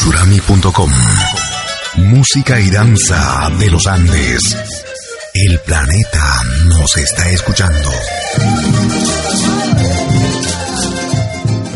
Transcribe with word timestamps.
radiotusurami.com 0.00 0.90
Música 1.96 2.58
y 2.58 2.70
danza 2.70 3.50
de 3.58 3.70
los 3.70 3.86
Andes. 3.86 4.56
El 5.34 5.58
planeta 5.60 6.42
nos 6.66 6.96
está 6.96 7.28
escuchando. 7.28 7.90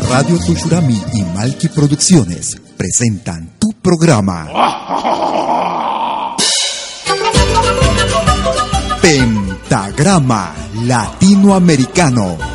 Radio 0.09 0.39
Tushurami 0.39 0.99
y 1.13 1.21
Malki 1.23 1.67
Producciones 1.69 2.59
presentan 2.75 3.51
tu 3.59 3.73
programa. 3.73 4.47
Pentagrama 9.01 10.55
Latinoamericano. 10.83 12.54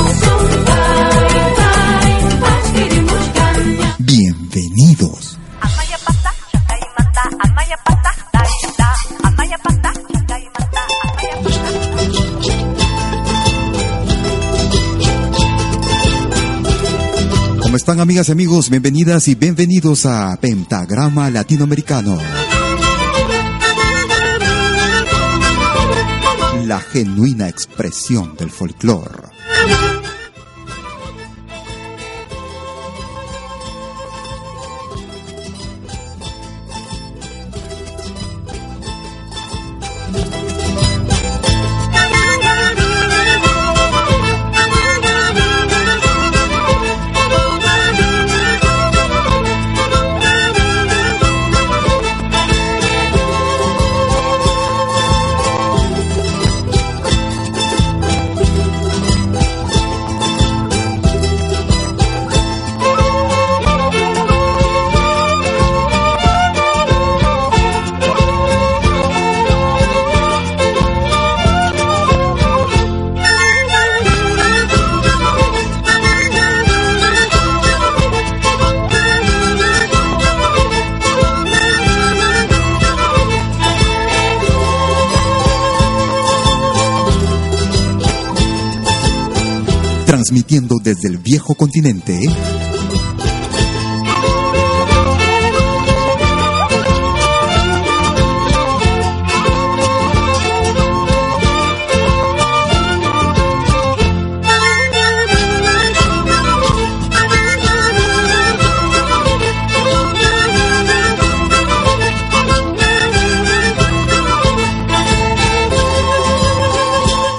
Bienvenidos. 4.81 5.37
¿Cómo 17.61 17.77
están 17.77 17.99
amigas 17.99 18.29
y 18.29 18.31
amigos? 18.31 18.71
Bienvenidas 18.71 19.27
y 19.27 19.35
bienvenidos 19.35 20.07
a 20.07 20.35
Pentagrama 20.41 21.29
Latinoamericano. 21.29 22.17
La 26.65 26.79
genuina 26.79 27.47
expresión 27.47 28.35
del 28.35 28.49
folclore. 28.49 29.29
Desde 90.83 91.07
el 91.07 91.17
viejo 91.17 91.55
continente. 91.55 92.19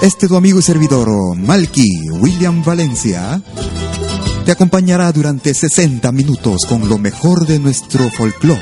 Este 0.03 0.27
tu 0.27 0.35
amigo 0.35 0.59
y 0.59 0.61
servidor, 0.61 1.37
Malky 1.37 2.09
William 2.09 2.61
Valencia, 2.61 3.41
te 4.43 4.51
acompañará 4.51 5.09
durante 5.13 5.53
60 5.53 6.11
minutos 6.11 6.65
con 6.67 6.89
lo 6.89 6.97
mejor 6.97 7.47
de 7.47 7.57
nuestro 7.57 8.09
folclore. 8.09 8.59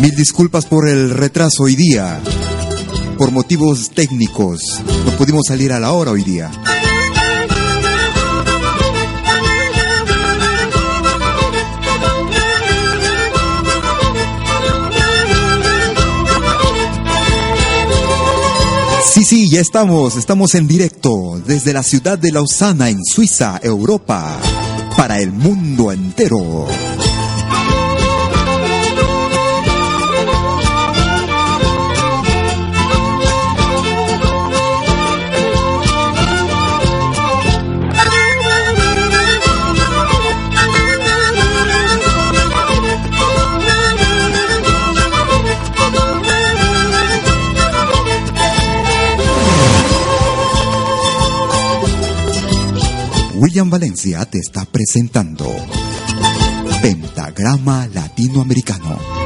Mil 0.00 0.16
disculpas 0.16 0.66
por 0.66 0.88
el 0.88 1.10
retraso 1.10 1.62
hoy 1.62 1.76
día. 1.76 2.20
Por 3.16 3.30
motivos 3.30 3.90
técnicos, 3.90 4.82
no 5.04 5.12
pudimos 5.12 5.42
salir 5.46 5.72
a 5.72 5.78
la 5.78 5.92
hora 5.92 6.10
hoy 6.10 6.24
día. 6.24 6.50
Sí, 19.26 19.48
ya 19.48 19.60
estamos, 19.60 20.16
estamos 20.16 20.54
en 20.54 20.68
directo 20.68 21.42
desde 21.44 21.72
la 21.72 21.82
ciudad 21.82 22.16
de 22.16 22.30
Lausana, 22.30 22.90
en 22.90 23.04
Suiza, 23.04 23.58
Europa, 23.60 24.38
para 24.96 25.18
el 25.18 25.32
mundo 25.32 25.90
entero. 25.90 26.68
William 53.38 53.68
Valencia 53.68 54.24
te 54.24 54.38
está 54.38 54.64
presentando 54.64 55.46
Pentagrama 56.80 57.86
Latinoamericano. 57.92 59.25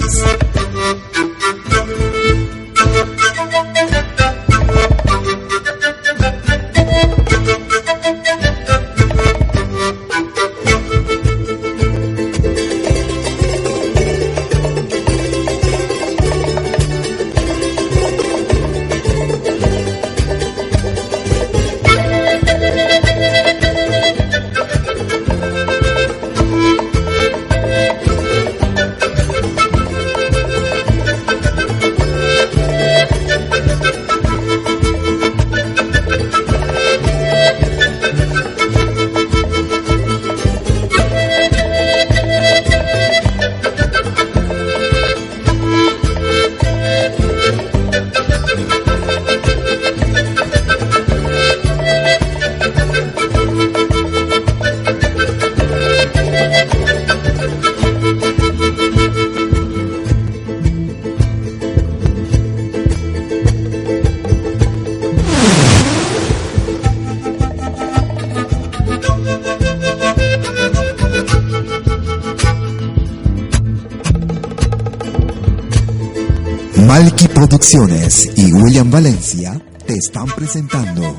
Y 77.74 78.52
William 78.52 78.90
Valencia 78.90 79.58
te 79.86 79.94
están 79.94 80.26
presentando 80.26 81.18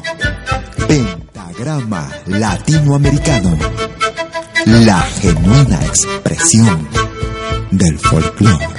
Pentagrama 0.88 2.12
Latinoamericano, 2.28 3.58
la 4.68 5.02
genuina 5.02 5.84
expresión 5.84 6.88
del 7.72 7.98
folclore. 7.98 8.73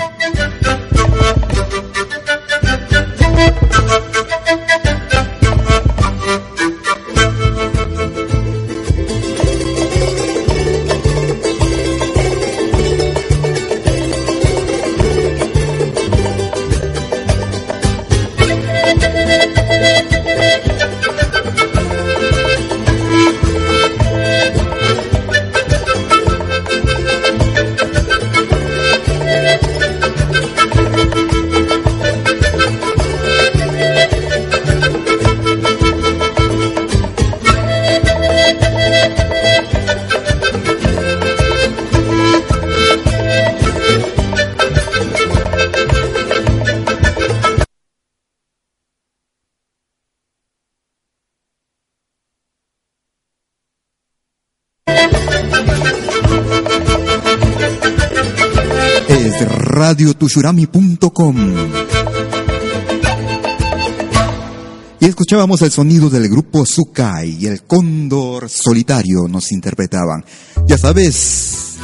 radiotushurami.com. 59.95 61.37
Y 64.99 65.07
escuchábamos 65.07 65.63
el 65.63 65.71
sonido 65.71 66.11
del 66.11 66.29
grupo 66.29 66.67
Sukai 66.67 67.37
y 67.41 67.47
el 67.47 67.63
cóndor 67.63 68.49
solitario 68.49 69.29
nos 69.29 69.53
interpretaban. 69.53 70.25
Ya 70.67 70.79
sabes, 70.79 71.77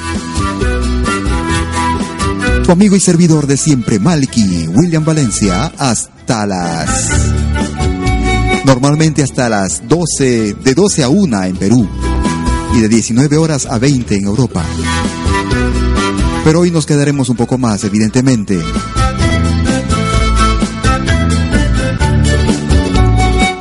tu 2.65 2.73
amigo 2.73 2.97
y 2.97 3.01
servidor 3.01 3.47
de 3.47 3.57
siempre, 3.57 4.01
Malky, 4.01 4.67
William 4.69 5.05
Valencia, 5.05 5.67
hasta 5.79 6.47
las... 6.47 7.11
Normalmente 8.65 9.23
hasta 9.23 9.49
las 9.49 9.89
12, 9.89 10.55
de 10.55 10.75
12 10.75 11.05
a 11.05 11.09
1 11.09 11.45
en 11.45 11.57
Perú 11.57 11.89
y 12.75 12.81
de 12.81 12.89
19 12.89 13.37
horas 13.37 13.67
a 13.67 13.79
20 13.79 14.17
en 14.17 14.25
Europa. 14.25 14.65
Pero 16.45 16.61
hoy 16.61 16.71
nos 16.71 16.87
quedaremos 16.87 17.29
un 17.29 17.37
poco 17.37 17.59
más, 17.59 17.85
evidentemente. 17.85 18.59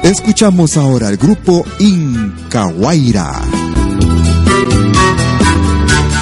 Escuchamos 0.03 0.77
ahora 0.77 1.09
el 1.09 1.17
grupo 1.17 1.65
Incahuayra. 1.77 3.41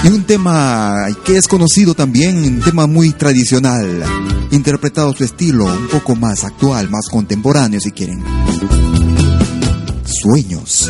Y 0.04 0.08
un 0.10 0.24
tema 0.24 1.06
que 1.24 1.38
es 1.38 1.48
conocido 1.48 1.94
también, 1.94 2.38
un 2.38 2.60
tema 2.60 2.88
muy 2.88 3.12
tradicional, 3.12 4.04
interpretado 4.52 5.14
su 5.14 5.24
estilo 5.24 5.66
un 5.66 5.88
poco 5.88 6.16
más 6.16 6.44
actual, 6.44 6.90
más 6.90 7.08
contemporáneo 7.10 7.80
si 7.80 7.92
quieren. 7.92 8.24
Sueños. 10.06 10.90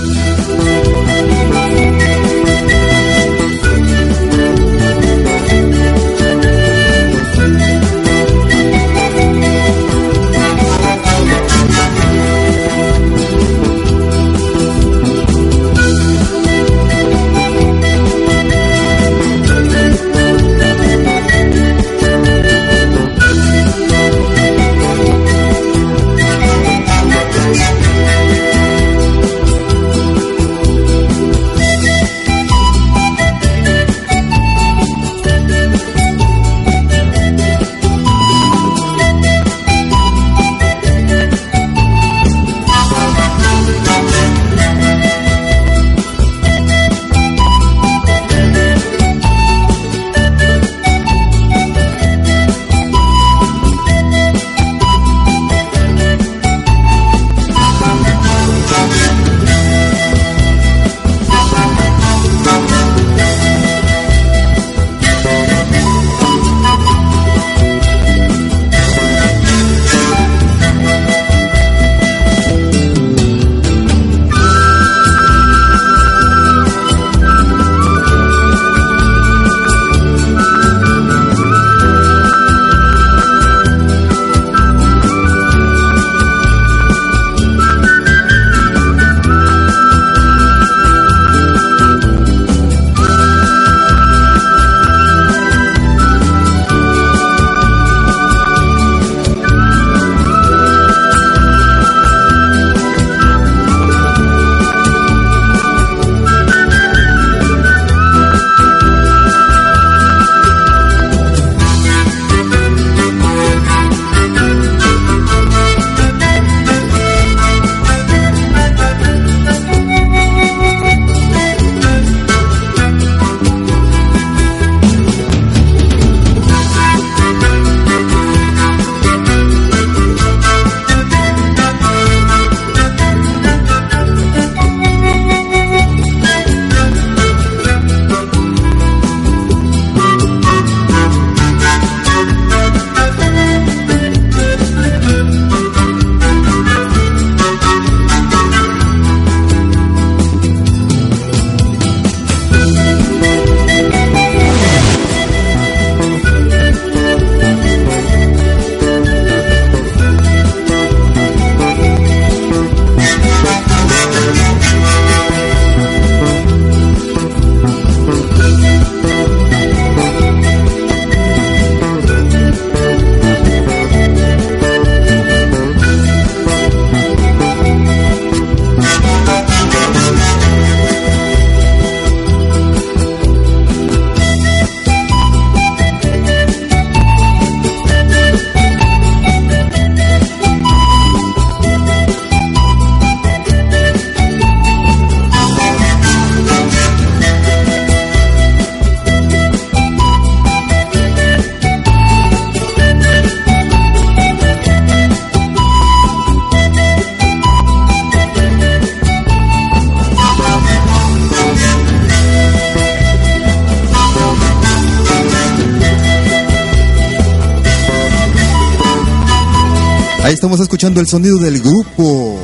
Sonido 221.07 221.37
del 221.37 221.61
grupo 221.61 222.37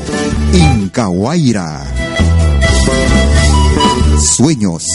Incahuayra. 0.54 1.86
Sueños. 4.38 4.88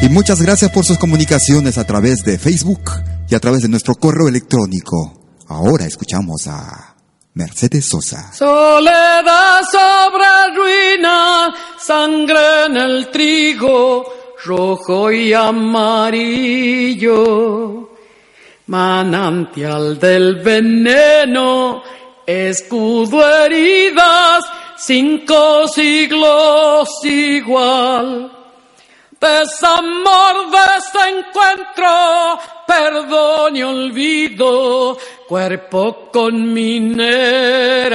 Y 0.00 0.08
muchas 0.08 0.40
gracias 0.40 0.70
por 0.70 0.86
sus 0.86 0.96
comunicaciones 0.96 1.76
a 1.76 1.84
través 1.84 2.24
de 2.24 2.38
Facebook 2.38 2.90
y 3.28 3.34
a 3.34 3.40
través 3.40 3.60
de 3.62 3.68
nuestro 3.68 3.94
correo 3.94 4.28
electrónico. 4.28 5.12
Ahora 5.48 5.84
escuchamos 5.84 6.46
a 6.46 6.94
Mercedes 7.34 7.84
Sosa. 7.84 8.32
Soledad 8.32 9.60
sobre 9.70 10.24
ruina, 10.56 11.54
sangre 11.78 12.64
en 12.66 12.78
el 12.78 13.10
trigo, 13.10 14.06
rojo 14.44 15.12
y 15.12 15.34
amarillo. 15.34 16.22
Manantial 18.66 19.98
del 19.98 20.36
veneno, 20.36 21.82
escudo 22.24 23.28
heridas, 23.44 24.44
cinco 24.76 25.66
siglos 25.66 26.88
igual. 27.04 28.30
Desamor, 29.20 30.50
desencuentro, 30.50 32.38
perdón 32.66 33.56
y 33.56 33.62
olvido, 33.62 34.98
cuerpo 35.28 36.08
con 36.12 36.52
minera. 36.52 37.92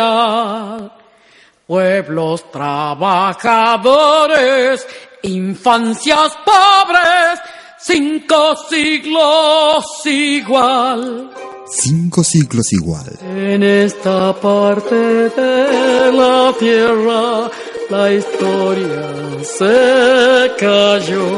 Pueblos 1.65 2.49
trabajadores, 2.51 4.87
infancias 5.23 6.37
pobres, 6.45 7.39
cinco 7.87 8.55
siglos 8.69 9.85
igual. 10.05 11.31
Cinco 11.69 12.23
siglos 12.23 12.73
igual. 12.73 13.07
En 13.21 13.63
esta 13.63 14.33
parte 14.33 15.29
de 15.29 16.11
la 16.11 16.53
tierra 16.59 17.49
la 17.89 18.11
historia 18.11 19.07
se 19.43 20.51
cayó. 20.59 21.29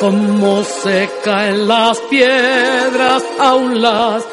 Como 0.00 0.64
se 0.64 1.08
caen 1.22 1.68
las 1.68 1.98
piedras, 2.12 3.22
aún 3.38 3.80
las 3.80 4.24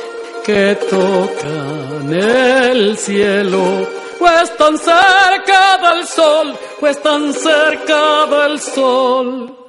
que 0.46 0.78
tocan 0.90 2.14
el 2.14 2.98
cielo. 2.98 3.88
Pues 4.20 4.58
tan 4.58 4.78
cerca 4.78 5.78
del 5.86 6.08
sol, 6.08 6.56
pues 6.80 7.02
tan 7.02 7.34
cerca 7.34 8.26
del 8.28 8.60
sol. 8.60 9.61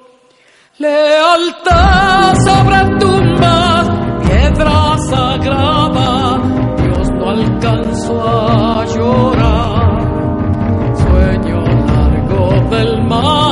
Lealtad 0.78 2.34
sobre 2.46 2.98
tumbas, 2.98 3.90
piedra 4.26 4.96
sagrada, 5.10 6.40
Dios 6.78 7.08
no 7.10 7.28
alcanzó 7.28 8.22
a 8.22 8.84
llorar. 8.86 10.00
Sueño 10.96 11.60
largo 11.60 12.70
del 12.70 13.02
mal, 13.02 13.51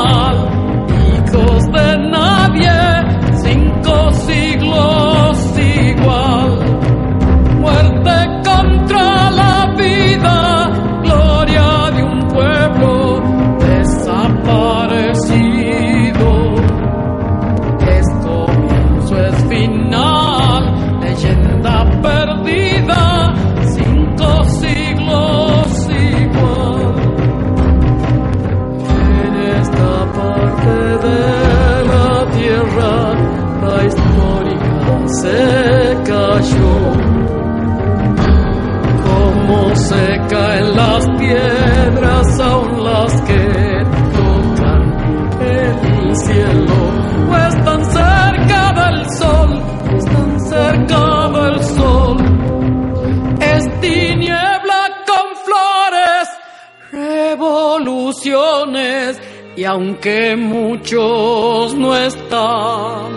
se 35.20 35.98
cayó. 36.06 36.72
Como 39.04 39.76
se 39.76 40.06
caen 40.30 40.66
las 40.76 41.04
piedras, 41.18 42.40
aún 42.40 42.84
las 42.84 43.20
que 43.22 43.84
tocan 44.16 44.82
el 45.40 46.16
cielo. 46.16 46.78
Pues 47.28 47.64
tan 47.64 47.84
cerca 47.84 48.72
del 48.80 48.98
sol, 49.18 49.50
pues 49.88 50.04
tan 50.04 50.40
cerca 50.40 51.28
del 51.38 51.56
sol. 51.64 52.16
Es 53.40 53.64
tiniebla 53.80 54.82
con 55.08 55.26
flores, 55.44 56.26
revoluciones, 56.92 59.20
y 59.56 59.64
aunque 59.64 60.36
muchos 60.36 61.74
no 61.74 61.96
están, 61.96 63.10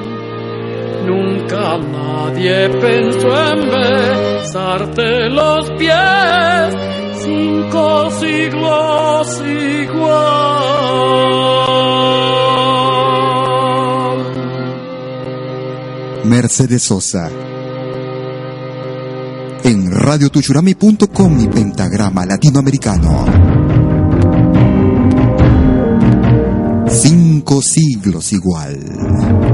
nunca 1.05 1.77
nadie 2.24 2.70
pensó 2.70 3.51
en 3.51 3.60
besarte 3.70 5.30
los 5.30 5.70
pies, 5.72 6.75
cinco 7.24 8.12
siglos 8.12 9.44
igual. 9.46 10.13
Mercedes 16.25 16.84
Sosa. 16.84 17.30
En 19.63 19.92
radiotuchurami.com 19.92 21.39
y 21.39 21.48
pentagrama 21.48 22.25
latinoamericano. 22.25 23.25
Cinco 26.89 27.62
siglos 27.62 28.34
igual. 28.34 29.52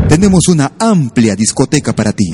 Tenemos 0.08 0.48
una 0.50 0.74
amplia 0.78 1.36
discoteca 1.36 1.96
para 1.96 2.14
ti, 2.14 2.30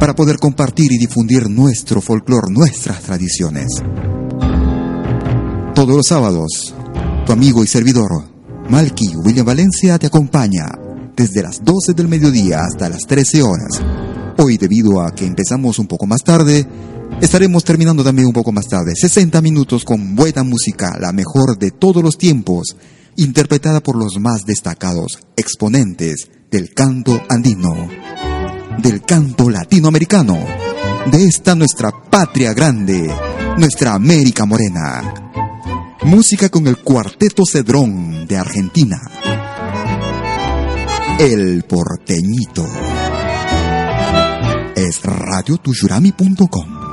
para 0.00 0.12
poder 0.12 0.40
compartir 0.40 0.90
y 0.90 0.98
difundir 0.98 1.48
nuestro 1.48 2.00
folclor, 2.00 2.50
nuestras 2.50 3.00
tradiciones. 3.00 3.68
Todos 5.76 5.96
los 5.96 6.08
sábados, 6.08 6.74
tu 7.24 7.32
amigo 7.32 7.62
y 7.62 7.68
servidor, 7.68 8.24
Malky 8.70 9.14
William 9.24 9.46
Valencia, 9.46 10.00
te 10.00 10.08
acompaña 10.08 10.66
desde 11.14 11.44
las 11.44 11.62
12 11.62 11.94
del 11.94 12.08
mediodía 12.08 12.58
hasta 12.68 12.88
las 12.88 13.02
13 13.06 13.44
horas. 13.44 13.70
Hoy, 14.36 14.58
debido 14.58 15.00
a 15.00 15.14
que 15.14 15.26
empezamos 15.26 15.78
un 15.78 15.86
poco 15.86 16.08
más 16.08 16.24
tarde, 16.24 16.66
estaremos 17.20 17.64
terminando 17.64 18.04
también 18.04 18.26
un 18.26 18.32
poco 18.32 18.52
más 18.52 18.68
tarde. 18.68 18.94
60 18.94 19.40
minutos 19.40 19.84
con 19.84 20.14
buena 20.14 20.42
música, 20.42 20.96
la 21.00 21.12
mejor 21.12 21.58
de 21.58 21.70
todos 21.70 22.02
los 22.02 22.18
tiempos, 22.18 22.76
interpretada 23.16 23.80
por 23.80 23.96
los 23.96 24.18
más 24.18 24.44
destacados 24.44 25.18
exponentes 25.36 26.28
del 26.50 26.72
canto 26.74 27.20
andino, 27.28 27.88
del 28.78 29.02
canto 29.02 29.50
latinoamericano, 29.50 30.38
de 31.10 31.24
esta 31.24 31.54
nuestra 31.54 31.90
patria 31.90 32.52
grande, 32.52 33.12
nuestra 33.58 33.94
América 33.94 34.44
Morena. 34.44 35.14
Música 36.04 36.50
con 36.50 36.66
el 36.66 36.78
Cuarteto 36.78 37.44
Cedrón 37.50 38.26
de 38.26 38.36
Argentina. 38.36 39.00
El 41.18 41.64
porteñito. 41.64 42.66
Es 44.76 45.02
radiotushurami.com. 45.02 46.83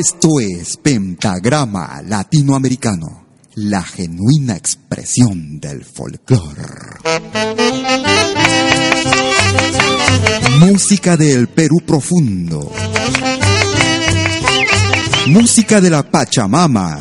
Esto 0.00 0.38
es 0.38 0.76
Pentagrama 0.76 2.00
Latinoamericano, 2.06 3.26
la 3.56 3.82
genuina 3.82 4.54
expresión 4.54 5.58
del 5.58 5.84
folclore. 5.84 7.00
Música 10.60 11.16
del 11.16 11.48
Perú 11.48 11.80
profundo. 11.84 12.70
Música 15.26 15.80
de 15.80 15.90
la 15.90 16.08
Pachamama. 16.08 17.00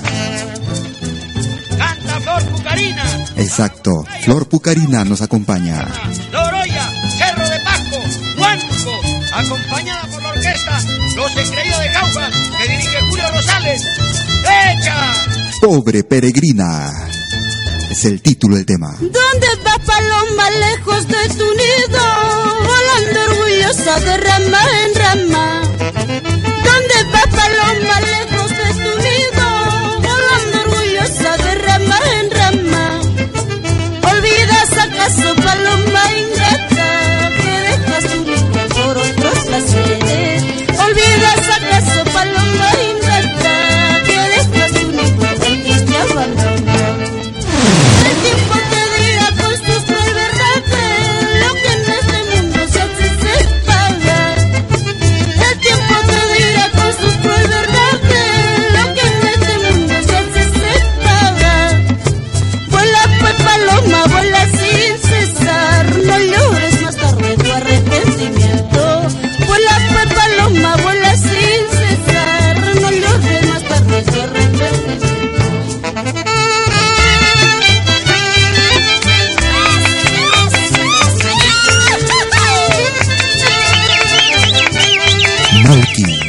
Canta 1.77 2.19
Flor 2.19 2.43
Pucarina. 2.45 3.25
Exacto, 3.35 3.91
Flor 4.23 4.49
Pucarina 4.49 5.05
nos 5.05 5.21
acompaña. 5.21 5.87
Loroya, 6.31 6.89
Cerro 7.15 7.47
de 7.47 7.59
Pasco, 7.59 7.97
Huánuco, 8.39 9.01
acompañada 9.33 10.07
por 10.07 10.23
la 10.23 10.29
orquesta 10.29 10.81
Los 11.15 11.37
Engreídos 11.37 11.79
de 11.79 11.91
Cauca, 11.91 12.36
Rosales. 13.37 13.83
¡Echa! 14.41 15.13
Pobre 15.61 16.03
peregrina. 16.03 17.07
Es 17.91 18.05
el 18.05 18.19
título 18.19 18.55
del 18.55 18.65
tema. 18.65 18.95
¿Dónde 18.99 19.47
va 19.63 19.77
paloma 19.85 20.49
lejos 20.49 21.07
de 21.07 21.29
tu 21.35 21.45
nido? 21.45 22.01
Volando 22.65 23.19
orgullosa 23.29 23.99
de 23.99 24.17
rama 24.17 24.61
en 24.83 24.95
rama. 24.95 25.61
¿Dónde 26.65 26.97
va 27.13 27.21
paloma 27.29 28.01
lejos 28.01 28.26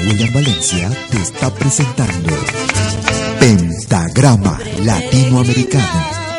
William 0.09 0.33
Valencia 0.33 0.91
te 1.11 1.21
está 1.21 1.51
presentando 1.51 2.35
Pentagrama 3.39 4.59
Latinoamericano. 4.83 5.85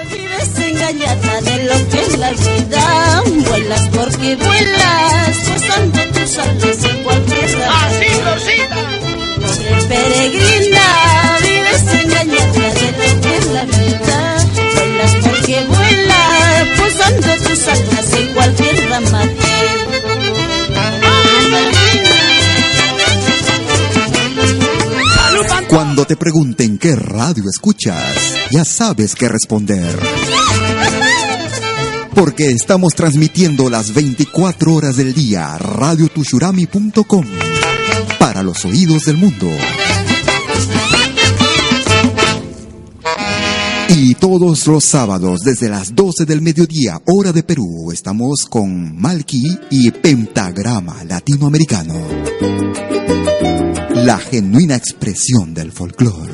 Vives 0.09 0.57
engañada 0.57 1.41
de 1.41 1.63
lo 1.65 1.89
que 1.89 2.01
es 2.01 2.17
la 2.17 2.31
vida. 2.31 3.23
Vuelas 3.47 3.87
porque 3.89 4.35
vuelas, 4.37 5.37
gozando 5.47 5.99
tus 6.13 6.37
alas 6.39 6.83
en 6.83 7.03
cualquier 7.03 7.59
rama. 7.59 7.85
¡Así, 7.85 8.05
Florcita! 8.23 8.75
Pobre 9.39 9.83
peregrina, 9.87 11.37
vives 11.43 12.03
engañada 12.03 12.73
de 12.73 12.91
lo 12.91 13.21
que 13.21 13.37
es 13.37 13.45
la 13.53 13.63
vida. 13.65 14.45
Vuelas 14.73 15.15
porque 15.21 15.63
vuelas, 15.67 16.67
posando 16.79 17.31
tus 17.47 17.67
alas 17.67 18.13
en 18.13 18.33
cualquier 18.33 18.89
rama. 18.89 19.21
Cuando 25.69 26.03
te 26.03 26.17
pregunten 26.17 26.79
qué 26.79 26.95
radio 26.95 27.43
escuchas, 27.47 28.03
ya 28.49 28.65
sabes 28.65 29.13
qué 29.13 29.29
responder. 29.29 29.99
Porque 32.15 32.49
estamos 32.49 32.95
transmitiendo 32.95 33.69
las 33.69 33.93
24 33.93 34.73
horas 34.73 34.97
del 34.97 35.13
día 35.13 35.59
radiotushurami.com 35.59 37.25
para 38.17 38.41
los 38.41 38.65
oídos 38.65 39.03
del 39.05 39.17
mundo. 39.17 39.47
Y 43.89 44.15
todos 44.15 44.65
los 44.65 44.83
sábados 44.83 45.41
desde 45.41 45.69
las 45.69 45.93
12 45.93 46.25
del 46.25 46.41
mediodía, 46.41 46.99
hora 47.05 47.31
de 47.31 47.43
Perú, 47.43 47.91
estamos 47.93 48.47
con 48.49 48.99
Malki 48.99 49.59
y 49.69 49.91
Pentagrama 49.91 51.03
Latinoamericano. 51.03 51.93
La 54.03 54.17
genuina 54.17 54.75
expresión 54.75 55.53
del 55.53 55.71
folclore. 55.71 56.33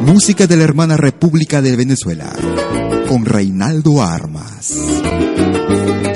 Música 0.00 0.46
de 0.46 0.56
la 0.56 0.64
hermana 0.64 0.96
República 0.96 1.62
de 1.62 1.76
Venezuela, 1.76 2.32
con 3.08 3.24
Reinaldo 3.24 4.02
Armas. 4.02 4.76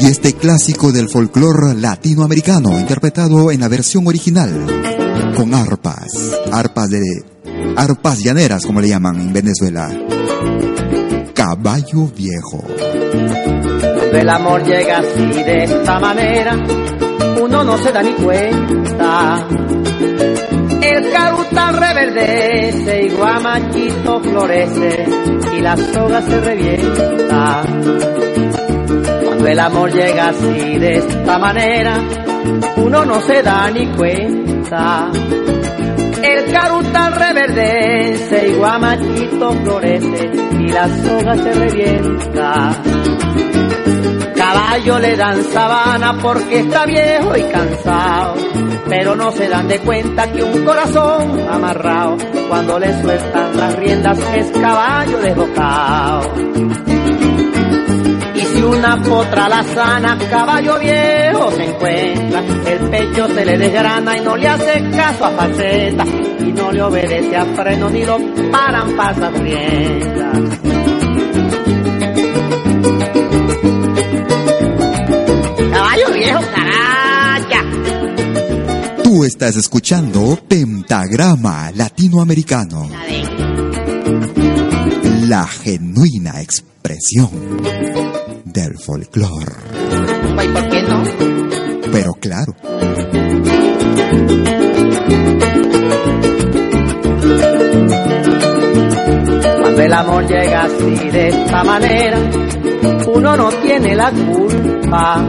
Y 0.00 0.06
este 0.06 0.34
clásico 0.34 0.92
del 0.92 1.08
folclore 1.08 1.74
latinoamericano, 1.74 2.78
interpretado 2.78 3.50
en 3.50 3.60
la 3.60 3.68
versión 3.68 4.06
original, 4.06 4.52
con 5.36 5.54
arpas, 5.54 6.06
arpas 6.52 6.90
de 6.90 7.02
arpas 7.76 8.18
llaneras, 8.22 8.64
como 8.64 8.80
le 8.80 8.88
llaman 8.88 9.20
en 9.20 9.32
Venezuela. 9.32 9.88
Caballo 11.34 12.06
viejo. 12.16 12.64
El 14.12 14.28
amor 14.30 14.64
llega 14.64 14.98
así 14.98 15.42
de 15.42 15.64
esta 15.64 16.00
manera, 16.00 16.56
uno 17.40 17.64
no 17.64 17.76
se 17.78 17.92
da 17.92 18.02
ni 18.02 18.12
cuenta. 18.12 19.46
El 20.82 21.10
carutal 21.12 21.76
reverdece 21.76 23.02
y 23.02 23.08
guamachito 23.10 24.20
florece 24.20 25.06
y 25.56 25.60
la 25.60 25.76
soga 25.76 26.22
se 26.22 26.40
revienta. 26.40 27.62
Cuando 29.24 29.46
el 29.46 29.58
amor 29.58 29.92
llega 29.92 30.28
así 30.28 30.78
de 30.78 30.96
esta 30.96 31.38
manera, 31.38 31.98
uno 32.76 33.04
no 33.04 33.20
se 33.20 33.42
da 33.42 33.70
ni 33.70 33.86
cuenta. 33.88 35.10
El 36.22 36.52
carutal 36.52 37.12
reverdece 37.14 38.48
y 38.48 38.54
guamachito 38.54 39.52
florece 39.52 40.30
y 40.58 40.68
la 40.68 40.88
soga 40.88 41.36
se 41.36 41.52
revienta. 41.52 42.72
Caballo 44.86 45.08
le 45.08 45.16
dan 45.16 45.42
sabana 45.46 46.16
porque 46.22 46.60
está 46.60 46.86
viejo 46.86 47.36
y 47.36 47.42
cansado, 47.42 48.34
pero 48.88 49.16
no 49.16 49.32
se 49.32 49.48
dan 49.48 49.66
de 49.66 49.80
cuenta 49.80 50.30
que 50.30 50.44
un 50.44 50.64
corazón 50.64 51.40
amarrado, 51.50 52.16
cuando 52.48 52.78
le 52.78 53.02
sueltan 53.02 53.56
las 53.56 53.74
riendas 53.74 54.16
es 54.36 54.48
caballo 54.52 55.18
desbocado. 55.18 56.32
Y 58.36 58.40
si 58.40 58.62
una 58.62 59.02
potra 59.02 59.48
la 59.48 59.64
sana, 59.64 60.18
caballo 60.30 60.78
viejo 60.78 61.50
se 61.50 61.64
encuentra, 61.64 62.44
el 62.66 62.78
pecho 62.88 63.26
se 63.26 63.44
le 63.44 63.58
desgrana 63.58 64.16
y 64.16 64.20
no 64.20 64.36
le 64.36 64.46
hace 64.46 64.88
caso 64.90 65.24
a 65.24 65.30
faceta, 65.30 66.04
y 66.38 66.52
no 66.52 66.70
le 66.70 66.82
obedece 66.82 67.36
a 67.36 67.44
freno 67.44 67.90
ni 67.90 68.04
lo 68.04 68.18
paran 68.52 68.96
pasas 68.96 69.32
riendas. 69.32 70.95
Estás 79.26 79.56
escuchando 79.56 80.38
Pentagrama 80.48 81.72
Latinoamericano. 81.72 82.88
La 85.22 85.44
genuina 85.46 86.40
expresión 86.40 87.30
del 88.44 88.78
folclore. 88.78 89.52
¿por 90.52 90.68
qué 90.68 90.82
no? 90.82 91.02
Pero 91.90 92.14
claro, 92.14 92.54
Cuando 99.60 99.82
el 99.82 99.92
amor 99.92 100.26
llega 100.28 100.64
así 100.64 101.10
de 101.10 101.28
esta 101.28 101.64
manera, 101.64 102.18
uno 103.12 103.36
no 103.36 103.48
tiene 103.48 103.96
la 103.96 104.10
culpa. 104.12 105.28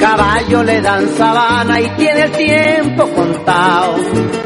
Caballo 0.00 0.62
le 0.62 0.80
dan 0.80 1.06
sabana 1.16 1.78
y 1.78 1.88
tiene 1.90 2.22
el 2.22 2.32
tiempo 2.32 3.06
contado. 3.12 3.96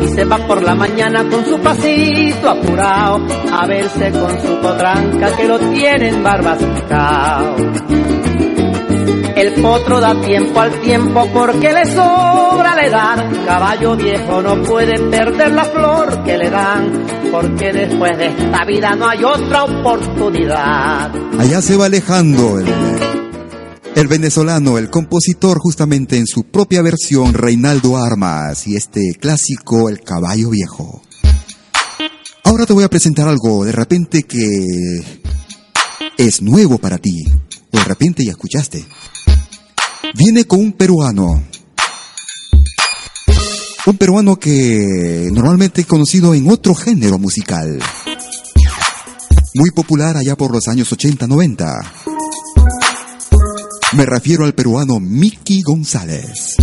Y 0.00 0.08
se 0.08 0.24
va 0.24 0.36
por 0.38 0.60
la 0.62 0.74
mañana 0.74 1.24
con 1.30 1.46
su 1.46 1.58
pasito 1.60 2.50
apurado 2.50 3.20
a 3.52 3.66
verse 3.66 4.10
con 4.10 4.42
su 4.42 4.60
potranca 4.60 5.36
que 5.36 5.44
lo 5.44 5.58
tienen 5.60 6.22
barbascao. 6.24 7.56
El 9.36 9.52
potro 9.62 10.00
da 10.00 10.14
tiempo 10.20 10.60
al 10.60 10.72
tiempo 10.80 11.28
porque 11.32 11.72
le 11.72 11.86
sobra 11.86 12.74
la 12.74 12.86
edad. 12.86 13.26
Caballo 13.46 13.96
viejo 13.96 14.42
no 14.42 14.62
puede 14.62 14.98
perder 14.98 15.52
la 15.52 15.64
flor 15.64 16.22
que 16.24 16.38
le 16.38 16.50
dan, 16.50 17.04
porque 17.30 17.72
después 17.72 18.16
de 18.18 18.26
esta 18.26 18.64
vida 18.64 18.94
no 18.94 19.08
hay 19.08 19.24
otra 19.24 19.64
oportunidad. 19.64 21.10
Allá 21.38 21.60
se 21.60 21.76
va 21.76 21.86
alejando 21.86 22.60
el, 22.60 23.23
el 23.94 24.08
venezolano, 24.08 24.76
el 24.78 24.90
compositor 24.90 25.58
justamente 25.58 26.16
en 26.16 26.26
su 26.26 26.44
propia 26.44 26.82
versión, 26.82 27.32
Reinaldo 27.32 27.96
Armas, 27.96 28.66
y 28.66 28.76
este 28.76 29.14
clásico, 29.20 29.88
El 29.88 30.00
caballo 30.00 30.50
viejo. 30.50 31.02
Ahora 32.42 32.66
te 32.66 32.72
voy 32.72 32.84
a 32.84 32.90
presentar 32.90 33.28
algo 33.28 33.64
de 33.64 33.72
repente 33.72 34.24
que 34.24 35.02
es 36.16 36.42
nuevo 36.42 36.78
para 36.78 36.98
ti, 36.98 37.24
de 37.72 37.84
repente 37.84 38.24
ya 38.24 38.32
escuchaste. 38.32 38.84
Viene 40.16 40.44
con 40.44 40.60
un 40.60 40.72
peruano. 40.72 41.42
Un 43.86 43.96
peruano 43.98 44.36
que 44.36 45.28
normalmente 45.32 45.82
es 45.82 45.86
conocido 45.86 46.34
en 46.34 46.50
otro 46.50 46.74
género 46.74 47.18
musical. 47.18 47.78
Muy 49.54 49.70
popular 49.70 50.16
allá 50.16 50.36
por 50.36 50.50
los 50.50 50.66
años 50.68 50.90
80-90. 50.92 52.13
Me 53.94 54.06
refiero 54.06 54.44
al 54.44 54.54
peruano 54.54 54.98
Mickey 54.98 55.62
González. 55.62 56.56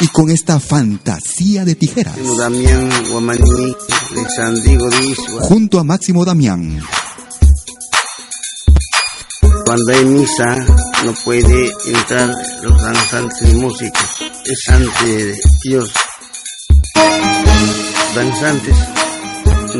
Y 0.00 0.06
con 0.08 0.30
esta 0.30 0.58
fantasía 0.58 1.66
de 1.66 1.74
tijeras. 1.74 2.16
Junto 5.42 5.78
a 5.78 5.84
Máximo 5.84 6.24
Damián. 6.24 6.80
Cuando 9.66 9.92
hay 9.92 10.04
misa 10.06 10.56
no 11.04 11.12
puede 11.22 11.70
entrar 11.86 12.34
los 12.62 12.82
danzantes 12.82 13.50
y 13.50 13.54
músicos. 13.56 14.22
Es 14.46 14.68
ante 14.68 15.38
Dios. 15.62 15.92
Danzantes, 18.14 18.76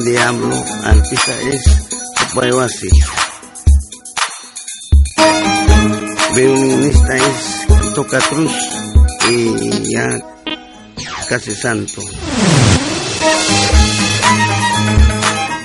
diablo, 0.04 0.64
artista 0.84 1.32
es 1.40 1.62
así. 2.60 2.88
Violinista 6.40 7.16
es 7.16 7.94
toca 7.94 8.18
cruz 8.18 8.50
y 9.30 9.92
ya 9.92 10.08
casi 11.28 11.54
santo. 11.54 12.00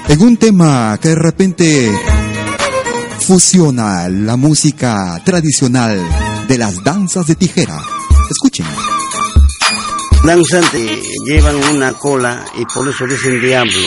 En 0.10 0.22
un 0.22 0.36
tema 0.36 1.00
que 1.02 1.10
de 1.10 1.16
repente 1.16 1.92
fusiona 3.22 4.10
la 4.10 4.36
música 4.36 5.22
tradicional 5.24 5.98
de 6.46 6.58
las 6.58 6.84
danzas 6.84 7.28
de 7.28 7.36
tijera. 7.36 7.82
Escuchen. 8.30 8.66
Danzantes 10.26 10.92
llevan 11.26 11.56
una 11.74 11.94
cola 11.94 12.44
y 12.60 12.66
por 12.66 12.86
eso 12.90 13.08
dicen 13.08 13.40
diablo. 13.40 13.80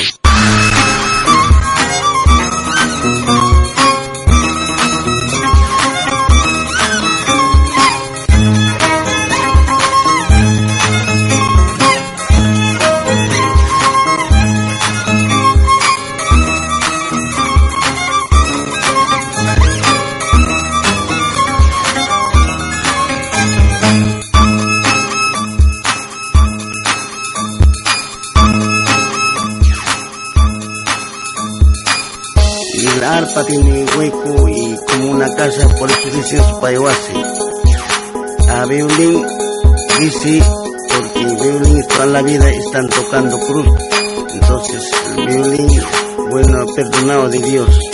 Tiene 33.47 33.87
hueco 33.97 34.49
y 34.49 34.77
como 34.91 35.13
una 35.13 35.35
casa, 35.35 35.69
por 35.79 35.89
eso 35.89 36.11
dicen 36.13 36.43
su 36.43 36.61
payuase. 36.61 37.13
A 38.51 38.65
violín 38.67 39.25
dice, 40.01 40.43
porque 40.89 41.25
violín 41.25 41.87
toda 41.87 42.07
la 42.07 42.23
vida 42.23 42.51
están 42.51 42.89
tocando 42.89 43.39
cruz. 43.39 43.67
Entonces 44.35 44.91
violín, 45.15 45.81
bueno, 46.31 46.67
perdonado 46.75 47.29
de 47.29 47.39
Dios. 47.39 47.88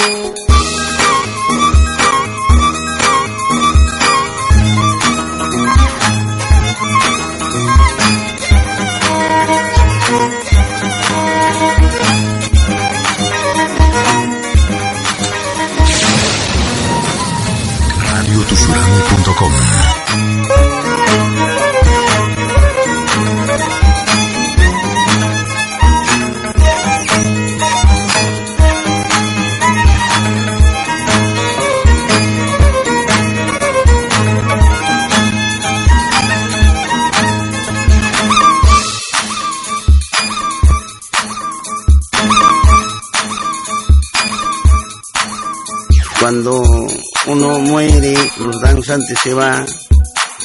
Danzantes 48.87 49.19
se 49.23 49.33
van 49.33 49.65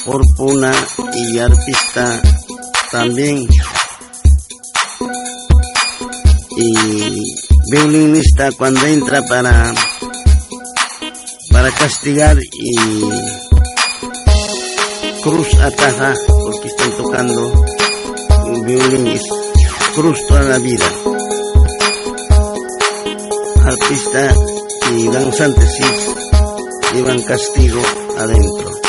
por 0.06 0.22
puna 0.34 0.72
y 1.14 1.38
artista 1.38 2.22
también. 2.90 3.46
Y 6.56 7.22
violinista 7.70 8.50
cuando 8.52 8.86
entra 8.86 9.20
para 9.26 9.74
para 11.52 11.70
castigar 11.72 12.38
y 12.40 12.76
cruz 15.22 15.54
ataja 15.60 16.14
porque 16.42 16.68
están 16.68 16.92
tocando 16.92 17.64
un 18.46 18.64
violín 18.64 19.20
cruz 19.94 20.18
toda 20.26 20.42
la 20.42 20.58
vida 20.58 20.86
artista 23.66 24.34
y 24.92 25.08
danzantes 25.08 25.74
sí 25.76 25.84
llevan 26.94 27.22
castigo 27.22 27.99
adentro 28.20 28.80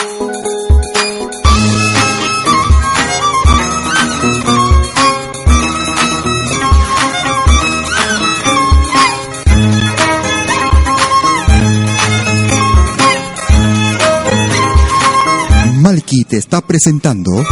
te 16.31 16.37
está 16.37 16.61
presentando 16.61 17.43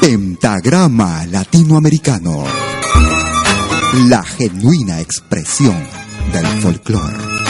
Pentagrama 0.00 1.26
Latinoamericano. 1.26 2.44
La 4.08 4.22
genuina 4.22 5.00
expresión 5.00 5.76
del 6.32 6.46
folclore. 6.60 7.43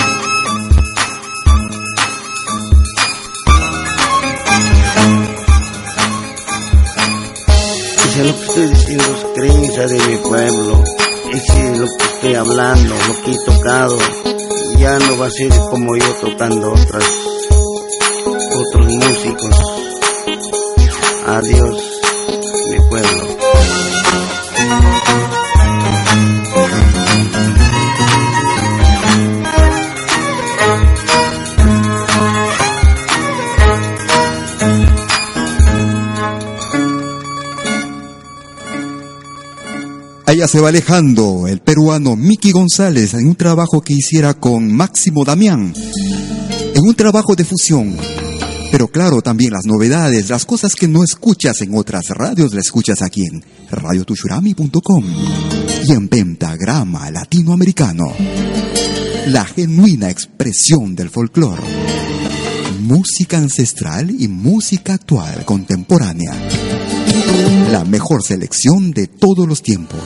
Lo 8.25 8.35
que 8.35 8.47
estoy 8.47 8.69
diciendo, 8.69 9.05
es 9.05 9.25
creencia 9.35 9.87
de 9.87 9.99
mi 10.07 10.17
pueblo. 10.17 10.85
Ese 11.33 11.73
es 11.73 11.79
lo 11.79 11.87
que 11.87 12.05
estoy 12.05 12.35
hablando, 12.35 12.95
lo 12.95 13.23
que 13.23 13.33
he 13.33 13.45
tocado. 13.45 13.99
Ya 14.79 14.99
no 14.99 15.19
va 15.19 15.27
a 15.27 15.31
ser 15.31 15.51
como 15.71 15.97
yo 15.97 16.13
tocando 16.21 16.73
otras, 16.73 17.05
otros 17.51 18.87
músicos. 18.87 19.57
Adiós, 21.27 21.94
Allá 40.35 40.49
se 40.49 40.61
va 40.61 40.70
alejando 40.70 41.47
el 41.47 41.61
peruano 41.61 42.16
Miki 42.16 42.51
González 42.51 43.14
en 43.14 43.29
un 43.29 43.37
trabajo 43.37 43.83
que 43.83 43.94
hiciera 43.94 44.35
con 44.35 44.66
Máximo 44.66 45.25
Damián. 45.25 45.73
En 46.75 46.83
un 46.85 46.94
trabajo 46.97 47.37
de 47.37 47.44
fusión. 47.44 47.97
Pero 48.73 48.88
claro, 48.88 49.23
también 49.23 49.53
las 49.53 49.64
novedades, 49.64 50.31
las 50.31 50.44
cosas 50.44 50.75
que 50.75 50.88
no 50.88 51.05
escuchas 51.05 51.61
en 51.61 51.77
otras 51.77 52.09
radios, 52.09 52.53
las 52.53 52.64
escuchas 52.64 53.01
aquí 53.01 53.25
en 53.25 53.44
radiotushurami.com 53.70 55.05
y 55.87 55.92
en 55.92 56.09
Pentagrama 56.09 57.12
Latinoamericano. 57.12 58.12
La 59.29 59.44
genuina 59.44 60.11
expresión 60.11 60.97
del 60.97 61.11
folclore. 61.11 61.62
Música 62.81 63.38
ancestral 63.38 64.11
y 64.11 64.27
música 64.27 64.94
actual 64.94 65.44
contemporánea. 65.44 66.33
La 67.71 67.85
mejor 67.85 68.23
selección 68.23 68.91
de 68.93 69.07
todos 69.07 69.47
los 69.49 69.63
tiempos. 69.63 70.01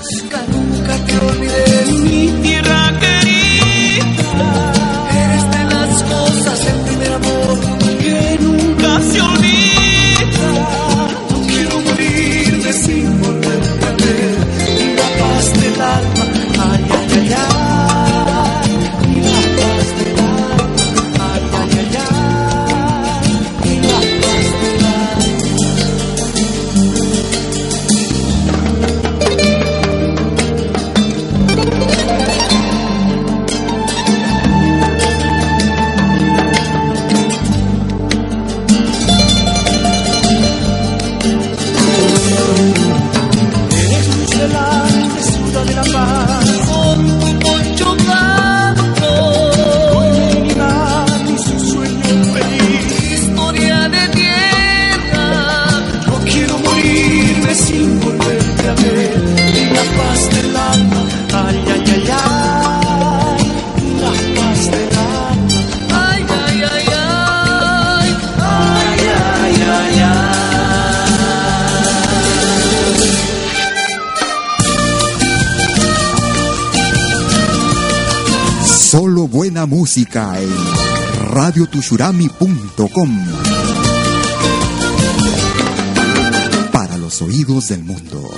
Música 79.79 80.41
en 80.41 80.51
radiotushurami.com. 81.31 83.11
Para 86.73 86.99
los 86.99 87.23
oídos 87.23 87.69
del 87.69 87.85
mundo. 87.85 88.29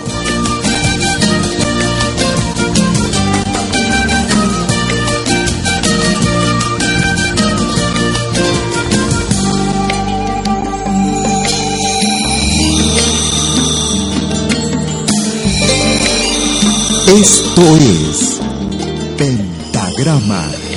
Esto 17.07 17.77
es 17.77 18.41
Pentagrama 19.17 20.70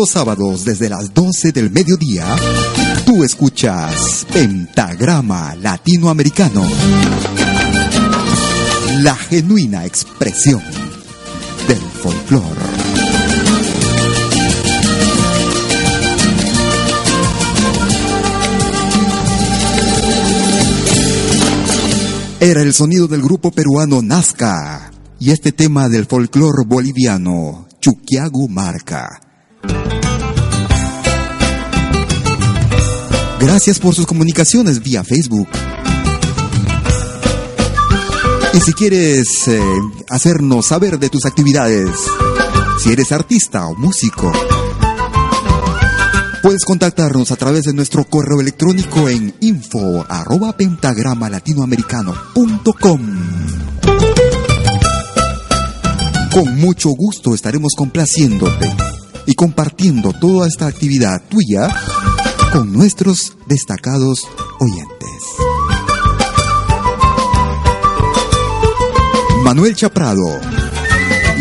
Los 0.00 0.08
sábados 0.08 0.64
desde 0.64 0.88
las 0.88 1.12
12 1.12 1.52
del 1.52 1.70
mediodía, 1.70 2.24
tú 3.04 3.22
escuchas 3.22 4.26
Pentagrama 4.32 5.54
Latinoamericano. 5.56 6.66
La 9.02 9.14
genuina 9.14 9.84
expresión 9.84 10.62
del 11.68 11.76
folclore. 11.76 12.46
Era 22.40 22.62
el 22.62 22.72
sonido 22.72 23.06
del 23.06 23.20
grupo 23.20 23.50
peruano 23.50 24.00
Nazca 24.00 24.92
y 25.18 25.30
este 25.30 25.52
tema 25.52 25.90
del 25.90 26.06
folclore 26.06 26.64
boliviano, 26.66 27.68
Chuquiagu 27.80 28.48
Marca. 28.48 29.20
Gracias 33.40 33.78
por 33.78 33.94
sus 33.94 34.06
comunicaciones 34.06 34.82
vía 34.82 35.02
Facebook. 35.02 35.48
Y 38.52 38.60
si 38.60 38.74
quieres 38.74 39.48
eh, 39.48 39.62
hacernos 40.10 40.66
saber 40.66 40.98
de 40.98 41.08
tus 41.08 41.24
actividades, 41.24 41.88
si 42.82 42.92
eres 42.92 43.10
artista 43.12 43.66
o 43.66 43.74
músico, 43.74 44.30
puedes 46.42 46.66
contactarnos 46.66 47.30
a 47.32 47.36
través 47.36 47.64
de 47.64 47.72
nuestro 47.72 48.04
correo 48.04 48.42
electrónico 48.42 49.08
en 49.08 49.34
info 49.40 50.04
arroba 50.06 50.54
pentagrama 50.54 51.30
latinoamericano.com. 51.30 53.00
Con 56.30 56.58
mucho 56.58 56.90
gusto 56.90 57.34
estaremos 57.34 57.72
complaciéndote 57.74 58.76
y 59.24 59.34
compartiendo 59.34 60.12
toda 60.12 60.46
esta 60.46 60.66
actividad 60.66 61.22
tuya 61.28 61.74
con 62.52 62.72
nuestros 62.72 63.36
destacados 63.46 64.26
oyentes. 64.58 65.22
Manuel 69.44 69.74
Chaprado 69.74 70.40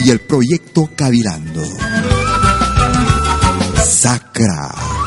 y 0.04 0.10
el 0.12 0.20
proyecto 0.20 0.90
Cavilando. 0.96 1.64
Sacra. 3.84 4.99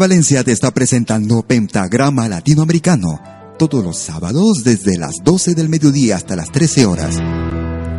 Valencia 0.00 0.42
te 0.42 0.52
está 0.52 0.70
presentando 0.70 1.42
Pentagrama 1.42 2.26
Latinoamericano 2.26 3.20
todos 3.58 3.84
los 3.84 3.98
sábados 3.98 4.64
desde 4.64 4.96
las 4.96 5.16
12 5.22 5.54
del 5.54 5.68
mediodía 5.68 6.16
hasta 6.16 6.36
las 6.36 6.50
13 6.50 6.86
horas. 6.86 7.16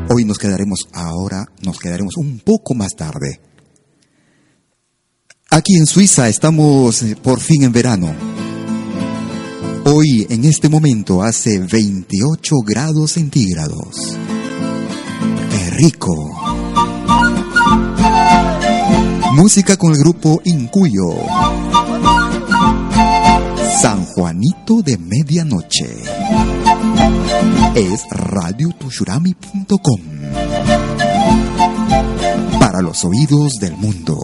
Hoy 0.10 0.26
nos 0.26 0.40
quedaremos 0.40 0.88
ahora, 0.94 1.46
nos 1.62 1.78
quedaremos 1.78 2.18
un 2.18 2.40
poco 2.40 2.74
más 2.74 2.96
tarde. 2.96 3.40
Aquí 5.52 5.76
en 5.76 5.86
Suiza 5.86 6.28
estamos 6.28 7.04
eh, 7.04 7.16
por 7.22 7.40
fin 7.40 7.62
en 7.62 7.72
verano. 7.72 8.16
Hoy, 9.86 10.26
en 10.28 10.46
este 10.46 10.70
momento, 10.70 11.22
hace 11.22 11.60
28 11.60 12.56
grados 12.66 13.12
centígrados. 13.12 14.18
¡Qué 15.52 15.70
rico! 15.70 16.16
Música 19.34 19.78
con 19.78 19.92
el 19.92 20.00
grupo 20.00 20.42
Incuyo. 20.46 21.61
San 23.82 24.06
Juanito 24.06 24.84
de 24.84 24.96
Medianoche. 25.00 25.90
Es 27.74 28.06
radiotushurami.com. 28.12 30.02
Para 32.60 32.84
los 32.84 33.04
oídos 33.06 33.54
del 33.60 33.76
mundo. 33.78 34.20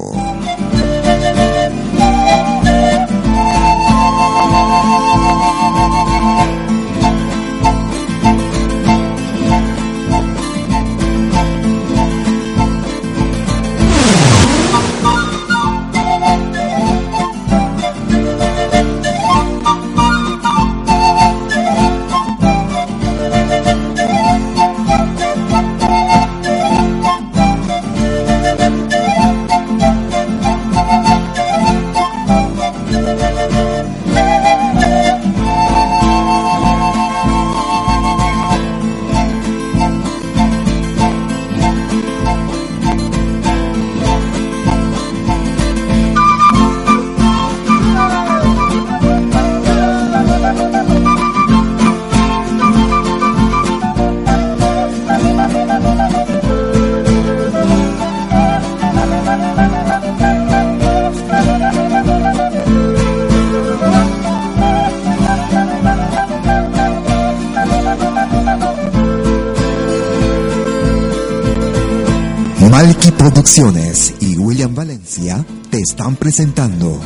Presentando 76.20 76.99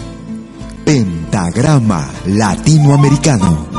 Pentagrama 0.84 2.10
Latinoamericano. 2.26 3.71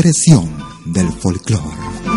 Expresión 0.00 0.48
del 0.86 1.12
folclore. 1.12 2.09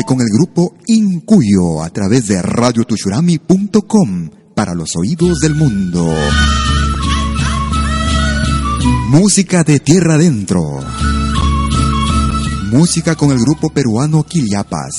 Con 0.00 0.22
el 0.22 0.28
grupo 0.32 0.74
Incuyo 0.86 1.82
a 1.82 1.90
través 1.90 2.26
de 2.26 2.40
radiotushurami.com 2.40 4.30
para 4.54 4.74
los 4.74 4.96
oídos 4.96 5.38
del 5.40 5.54
mundo. 5.54 6.10
Música 9.08 9.62
de 9.64 9.80
tierra 9.80 10.14
adentro. 10.14 10.80
Música 12.70 13.16
con 13.16 13.32
el 13.32 13.38
grupo 13.38 13.68
peruano 13.68 14.24
Quillapas. 14.24 14.94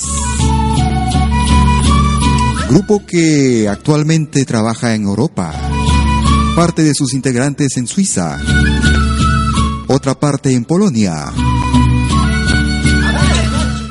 Grupo 2.69 3.03
que 3.03 3.67
actualmente 3.67 4.45
trabaja 4.45 4.93
en 4.93 5.05
Europa. 5.05 5.59
Parte 6.55 6.83
de 6.83 6.93
sus 6.93 7.15
integrantes 7.15 7.77
en 7.77 7.87
Suiza. 7.87 8.39
Otra 9.87 10.13
parte 10.19 10.53
en 10.53 10.65
Polonia. 10.65 11.33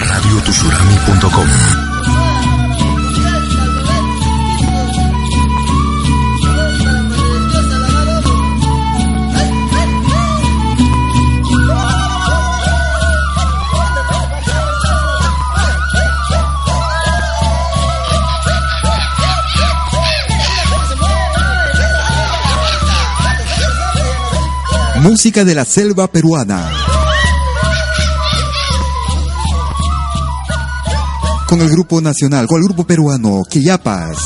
radiotushurami.com 0.08 1.83
Música 25.04 25.44
de 25.44 25.54
la 25.54 25.66
selva 25.66 26.08
peruana. 26.08 26.72
Con 31.46 31.60
el 31.60 31.68
grupo 31.68 32.00
nacional, 32.00 32.46
con 32.46 32.56
el 32.56 32.64
grupo 32.64 32.86
peruano, 32.86 33.42
Quillapas. 33.48 34.16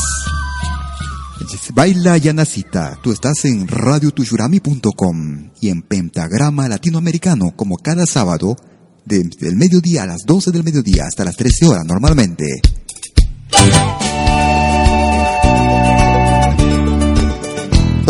Baila 1.74 2.16
Yanacita. 2.16 2.96
Tú 3.02 3.10
estás 3.10 3.44
en 3.44 3.66
radiotushurami.com 3.66 5.50
y 5.60 5.68
en 5.68 5.82
Pentagrama 5.82 6.68
Latinoamericano, 6.68 7.56
como 7.56 7.76
cada 7.78 8.06
sábado, 8.06 8.54
desde 9.04 9.48
el 9.48 9.56
mediodía 9.56 10.04
a 10.04 10.06
las 10.06 10.22
12 10.24 10.52
del 10.52 10.62
mediodía 10.62 11.06
hasta 11.06 11.24
las 11.24 11.34
13 11.34 11.66
horas 11.66 11.84
normalmente. 11.86 12.62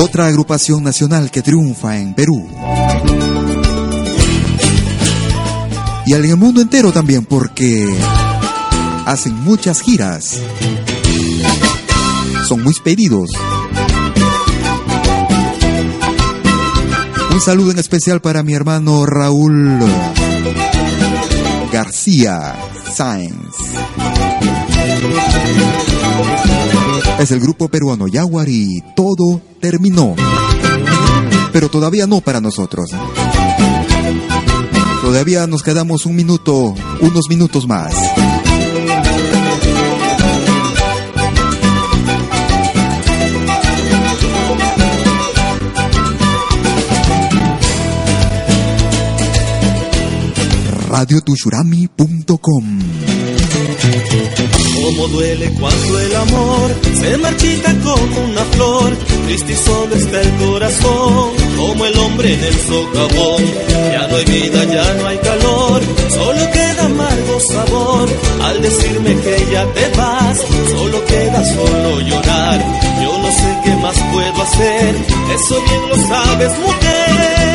Otra 0.01 0.29
agrupación 0.29 0.85
nacional 0.85 1.29
que 1.29 1.43
triunfa 1.43 1.99
en 1.99 2.15
Perú. 2.15 2.49
Y 6.07 6.15
en 6.15 6.25
el 6.25 6.37
mundo 6.37 6.61
entero 6.61 6.93
también 6.93 7.25
porque 7.25 7.85
hacen 9.07 9.35
muchas 9.43 9.81
giras. 9.81 10.39
Son 12.47 12.63
muy 12.63 12.75
pedidos. 12.75 13.31
Un 17.33 17.41
saludo 17.41 17.73
en 17.73 17.81
especial 17.81 18.21
para 18.21 18.45
mi 18.45 18.55
hermano 18.55 19.05
Raúl 19.05 19.81
García 21.73 22.55
Sáenz. 22.95 23.57
Es 27.19 27.33
el 27.33 27.41
grupo 27.41 27.69
peruano 27.69 28.07
Jaguar 28.11 28.49
y 28.49 28.83
todo 28.95 29.41
terminó. 29.61 30.15
Pero 31.53 31.69
todavía 31.69 32.07
no 32.07 32.21
para 32.21 32.41
nosotros. 32.41 32.91
Todavía 35.03 35.47
nos 35.47 35.63
quedamos 35.63 36.07
un 36.07 36.17
minuto, 36.17 36.75
unos 37.01 37.29
minutos 37.29 37.67
más. 37.67 37.95
radiotushurami.com 50.89 53.18
Cómo 54.75 55.09
duele 55.09 55.51
cuando 55.59 56.01
el 56.01 56.17
amor 56.17 56.71
se 57.01 57.17
marchita 57.19 57.75
como 57.81 58.21
una 58.25 58.45
flor, 58.45 58.97
triste 59.27 59.53
y 59.53 59.57
solo 59.57 59.95
está 59.95 60.21
el 60.21 60.33
corazón, 60.35 61.31
como 61.57 61.85
el 61.85 61.99
hombre 61.99 62.35
en 62.35 62.45
el 62.45 62.55
socavón. 62.55 63.45
Ya 63.93 64.09
no 64.09 64.17
hay 64.17 64.25
vida, 64.25 64.65
ya 64.65 64.95
no 64.95 65.07
hay 65.07 65.19
calor, 65.19 65.83
solo 66.11 66.51
queda 66.53 66.85
amargo 66.85 67.41
sabor. 67.53 68.09
Al 68.45 68.63
decirme 68.63 69.17
que 69.21 69.47
ya 69.53 69.65
te 69.67 69.89
vas, 69.97 70.39
solo 70.71 71.05
queda 71.05 71.45
solo 71.45 72.01
llorar. 72.01 72.65
Yo 73.03 73.19
no 73.19 73.31
sé 73.33 73.59
qué 73.65 73.75
más 73.77 73.97
puedo 74.13 74.43
hacer, 74.43 74.95
eso 75.35 75.63
bien 75.63 75.89
lo 75.89 75.97
sabes, 76.09 76.59
mujer. 76.59 77.48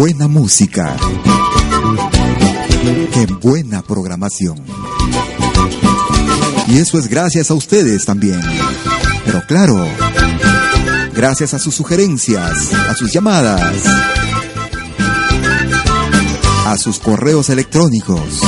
Buena 0.00 0.28
música! 0.28 0.96
Qué 3.12 3.26
buena 3.38 3.82
programación. 3.82 4.56
Y 6.68 6.78
eso 6.78 6.98
es 6.98 7.06
gracias 7.06 7.50
a 7.50 7.54
ustedes 7.54 8.06
también. 8.06 8.40
Pero 9.26 9.42
claro, 9.46 9.86
gracias 11.14 11.52
a 11.52 11.58
sus 11.58 11.74
sugerencias, 11.74 12.72
a 12.72 12.94
sus 12.94 13.12
llamadas, 13.12 13.84
a 16.64 16.78
sus 16.78 16.98
correos 16.98 17.50
electrónicos. 17.50 18.40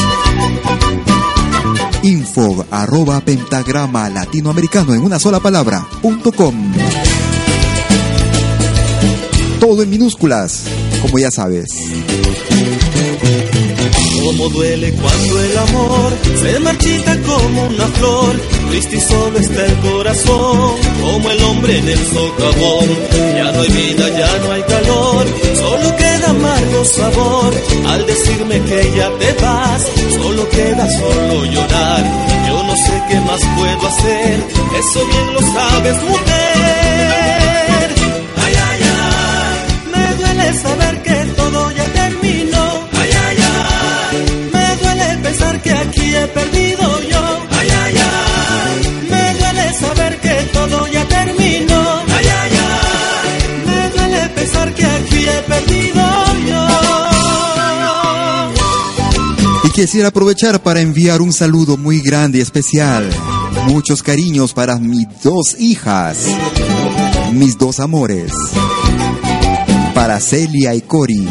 Info 2.03 2.65
arroba 2.71 3.21
pentagrama 3.21 4.09
latinoamericano 4.09 4.95
en 4.95 5.03
una 5.03 5.19
sola 5.19 5.39
palabra. 5.39 5.87
Todo 9.61 9.83
en 9.83 9.91
minúsculas, 9.91 10.65
como 11.03 11.19
ya 11.19 11.31
sabes. 11.31 11.67
Cómo 14.25 14.49
duele 14.51 14.93
cuando 14.93 15.41
el 15.43 15.59
amor 15.59 16.13
se 16.41 16.61
marchita 16.61 17.19
como 17.23 17.67
una 17.67 17.87
flor, 17.89 18.41
triste 18.71 18.97
y 18.97 19.01
solo 19.01 19.39
está 19.39 19.67
el 19.67 19.77
corazón, 19.79 20.77
como 21.03 21.31
el 21.31 21.43
hombre 21.43 21.79
en 21.79 21.89
el 21.89 21.99
socavón. 21.99 22.89
Ya 23.37 23.53
no 23.53 23.61
hay 23.61 23.69
vida, 23.69 24.09
ya 24.09 24.39
no 24.39 24.53
hay 24.53 24.63
calor, 24.63 25.27
solo 25.57 25.97
queda 25.97 26.31
amargo 26.31 26.85
sabor. 26.85 27.55
Al 27.89 28.07
decirme 28.07 28.61
que 28.63 28.93
ya 28.97 29.11
te 29.19 29.33
vas, 29.43 29.87
solo 30.23 30.49
queda 30.49 30.89
solo 30.89 31.45
llorar. 31.47 32.05
Yo 32.47 32.63
no 32.63 32.77
sé 32.77 33.03
qué 33.09 33.21
más 33.21 33.41
puedo 33.57 33.89
hacer, 33.89 34.41
eso 34.79 35.07
bien 35.07 35.35
lo 35.35 35.41
sabes, 35.41 36.03
mujer. 36.05 36.82
Duele 40.53 40.63
saber 40.63 41.03
que 41.03 41.15
todo 41.37 41.71
ya 41.73 41.85
terminó. 41.93 42.89
Ay, 42.93 43.11
ay, 43.27 43.37
ay, 43.41 44.51
me 44.53 44.77
duele 44.77 45.19
pensar 45.23 45.63
que 45.63 45.73
aquí 45.73 46.15
he 46.15 46.27
perdido 46.29 47.01
yo. 47.11 47.39
Ay, 47.51 47.69
ay, 47.71 47.95
ay, 47.97 48.81
me 49.11 49.35
duele 49.39 49.75
saber 49.75 50.21
que 50.21 50.35
todo 50.53 50.89
ya 50.89 51.09
terminó. 51.09 51.83
Ay, 52.09 52.27
ay, 52.41 52.53
ay, 52.53 53.67
me 53.67 53.91
duele 53.91 54.29
pensar 54.31 54.75
que 54.75 54.85
aquí 54.85 55.27
he 55.27 55.43
perdido 55.43 56.03
yo. 56.49 56.69
Y 59.65 59.71
quisiera 59.71 60.09
aprovechar 60.09 60.63
para 60.63 60.81
enviar 60.81 61.23
un 61.23 61.33
saludo 61.33 61.77
muy 61.77 62.01
grande 62.01 62.39
y 62.39 62.41
especial. 62.41 63.09
Muchos 63.67 64.03
cariños 64.03 64.53
para 64.53 64.79
mis 64.79 65.07
dos 65.23 65.57
hijas, 65.59 66.27
mis 67.33 67.57
dos 67.59 67.81
amores. 67.81 68.33
Celia 70.21 70.75
y 70.75 70.83
Cori, 70.83 71.29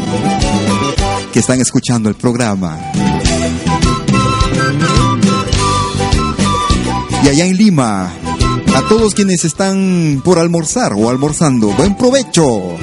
que 1.32 1.38
están 1.40 1.60
escuchando 1.60 2.08
el 2.08 2.14
programa. 2.14 2.78
Y 7.24 7.28
allá 7.28 7.46
en 7.46 7.56
Lima, 7.56 8.10
a 8.74 8.82
todos 8.88 9.14
quienes 9.14 9.44
están 9.44 10.22
por 10.24 10.38
almorzar 10.38 10.92
o 10.94 11.08
almorzando, 11.08 11.68
buen 11.68 11.96
provecho. 11.96 12.76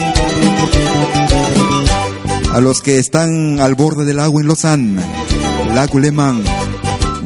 A 2.53 2.59
los 2.61 2.81
que 2.81 2.99
están 2.99 3.59
al 3.59 3.75
borde 3.75 4.05
del 4.05 4.19
agua 4.19 4.41
en 4.41 4.47
Lausanne, 4.47 5.01
Lago 5.73 5.99
Lemán, 5.99 6.43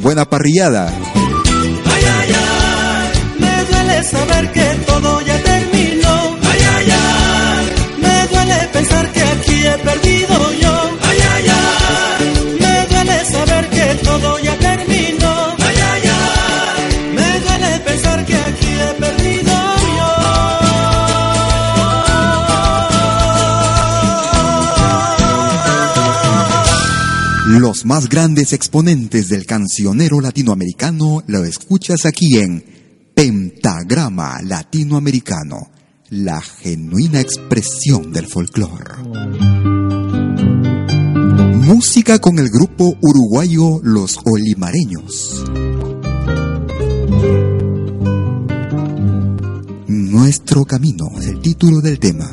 buena 0.02 0.26
parrillada. 0.26 0.88
Ay, 0.88 2.04
ay, 2.20 2.36
ay, 2.36 3.12
me 3.40 3.66
duele 3.66 4.04
saber 4.04 4.52
que 4.52 4.63
Los 27.74 27.86
más 27.86 28.08
grandes 28.08 28.54
exponentes 28.54 29.30
del 29.30 29.48
cancionero 29.48 30.22
latinoamericano 30.22 31.24
lo 31.26 31.44
escuchas 31.44 32.06
aquí 32.06 32.38
en 32.38 32.64
Pentagrama 33.16 34.44
Latinoamericano, 34.44 35.72
la 36.12 36.40
genuina 36.40 37.20
expresión 37.20 38.14
del 38.14 38.28
folclore. 38.28 39.02
Música 41.66 42.20
con 42.20 42.38
el 42.38 42.50
grupo 42.52 42.96
uruguayo 43.02 43.80
Los 43.82 44.20
Olimareños. 44.24 45.44
Nuestro 49.88 50.66
camino 50.66 51.06
el 51.24 51.40
título 51.40 51.82
del 51.82 51.98
tema. 51.98 52.30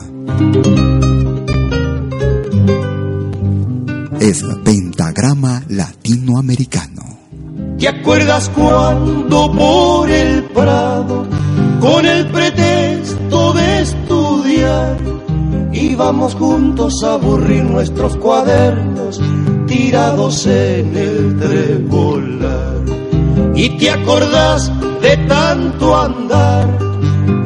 Es 4.20 4.42
Pentagrama 4.42 4.89
Latinoamericano. 5.68 7.18
¿Te 7.78 7.88
acuerdas 7.88 8.48
cuando 8.50 9.50
por 9.52 10.08
el 10.08 10.44
Prado, 10.44 11.26
con 11.80 12.06
el 12.06 12.26
pretexto 12.28 13.52
de 13.54 13.82
estudiar, 13.82 14.96
íbamos 15.72 16.34
juntos 16.34 17.02
a 17.02 17.14
aburrir 17.14 17.64
nuestros 17.64 18.16
cuadernos 18.18 19.20
tirados 19.66 20.46
en 20.46 20.96
el 20.96 21.38
trebolar? 21.38 22.84
¿Y 23.54 23.70
te 23.78 23.90
acordás 23.90 24.70
de 25.00 25.16
tanto 25.26 25.96
andar, 25.96 26.68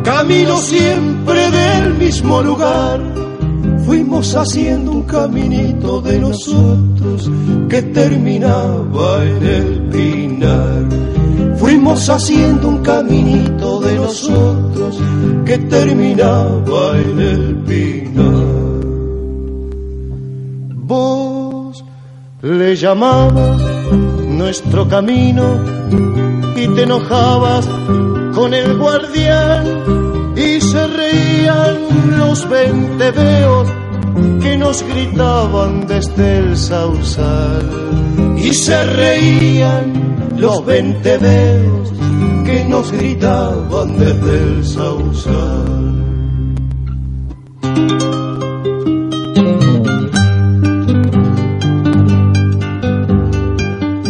camino 0.03 0.59
siempre 0.59 1.51
del 1.51 1.95
mismo 1.95 2.43
lugar? 2.43 3.24
Fuimos 3.87 4.35
haciendo 4.35 4.93
un 4.93 5.03
caminito 5.03 6.01
de 6.01 6.19
nosotros 6.19 7.31
que 7.69 7.83
terminaba 7.83 9.25
en 9.25 9.43
el 9.43 9.81
pinar. 9.91 10.85
Fuimos 11.57 12.09
haciendo 12.09 12.69
un 12.69 12.79
caminito 12.83 13.81
de 13.81 13.95
nosotros 13.97 14.99
que 15.45 15.59
terminaba 15.59 16.99
en 16.99 17.21
el 17.21 17.55
pinar. 17.67 18.45
Vos 20.77 21.85
le 22.41 22.77
llamabas 22.77 23.61
nuestro 24.29 24.89
camino 24.89 25.45
y 26.57 26.67
te 26.69 26.83
enojabas 26.83 27.69
con 28.35 28.55
el 28.55 28.79
guardián 28.79 30.04
los 32.35 32.49
venteveos 32.49 33.69
que 34.43 34.57
nos 34.57 34.83
gritaban 34.83 35.87
desde 35.87 36.39
el 36.39 36.57
sausal. 36.57 37.71
Y 38.37 38.53
se 38.53 38.85
reían 38.87 40.37
los 40.37 40.67
venteveos 40.67 41.93
que 42.45 42.65
nos 42.65 42.91
gritaban 42.91 43.99
desde 43.99 44.43
el 44.43 44.67
sausal. 44.67 45.95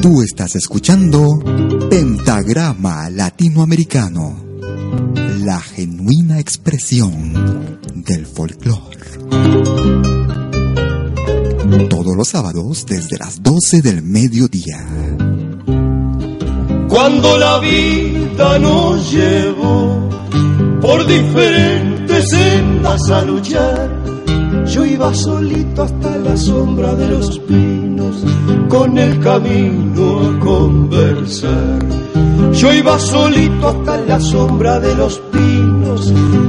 Tú 0.00 0.22
estás 0.22 0.56
escuchando 0.56 1.26
Pentagrama 1.90 3.10
Latinoamericano, 3.10 4.34
la 5.40 5.60
genuina 5.60 6.38
expresión 6.40 7.83
del 8.04 8.26
folclore. 8.26 8.98
Todos 11.88 12.16
los 12.16 12.28
sábados 12.28 12.84
desde 12.86 13.16
las 13.18 13.42
12 13.42 13.82
del 13.82 14.02
mediodía. 14.02 14.78
Cuando 16.88 17.38
la 17.38 17.58
vida 17.58 18.58
nos 18.58 19.10
llevó 19.10 20.08
por 20.80 21.06
diferentes 21.06 22.28
sendas 22.28 23.10
a 23.10 23.22
luchar, 23.22 23.90
yo 24.66 24.84
iba 24.84 25.12
solito 25.14 25.82
hasta 25.82 26.16
la 26.18 26.36
sombra 26.36 26.94
de 26.94 27.08
los 27.08 27.38
pinos, 27.40 28.16
con 28.68 28.96
el 28.98 29.18
camino 29.20 30.20
a 30.20 30.40
conversar. 30.40 31.78
Yo 32.52 32.72
iba 32.72 32.98
solito 32.98 33.68
hasta 33.68 33.96
la 33.98 34.20
sombra 34.20 34.78
de 34.78 34.94
los 34.94 35.18
pinos, 35.18 35.43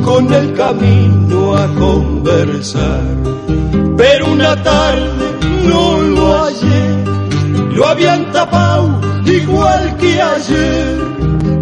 con 0.03 0.33
el 0.33 0.53
camino 0.53 1.55
a 1.55 1.67
conversar. 1.75 3.01
Pero 3.97 4.31
una 4.31 4.61
tarde 4.63 5.25
no 5.67 6.01
lo 6.01 6.33
hallé, 6.33 7.75
lo 7.75 7.87
habían 7.87 8.31
tapado 8.31 8.99
igual 9.25 9.97
que 9.97 10.21
ayer. 10.21 10.97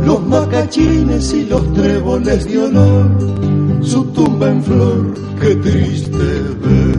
Los 0.05 0.21
macachines 0.21 1.33
y 1.33 1.45
los 1.45 1.73
tréboles 1.73 2.45
de 2.45 2.57
olor, 2.57 3.81
su 3.81 4.05
tumba 4.11 4.49
en 4.49 4.63
flor, 4.63 5.13
qué 5.39 5.55
triste 5.55 6.17
ver. 6.63 6.97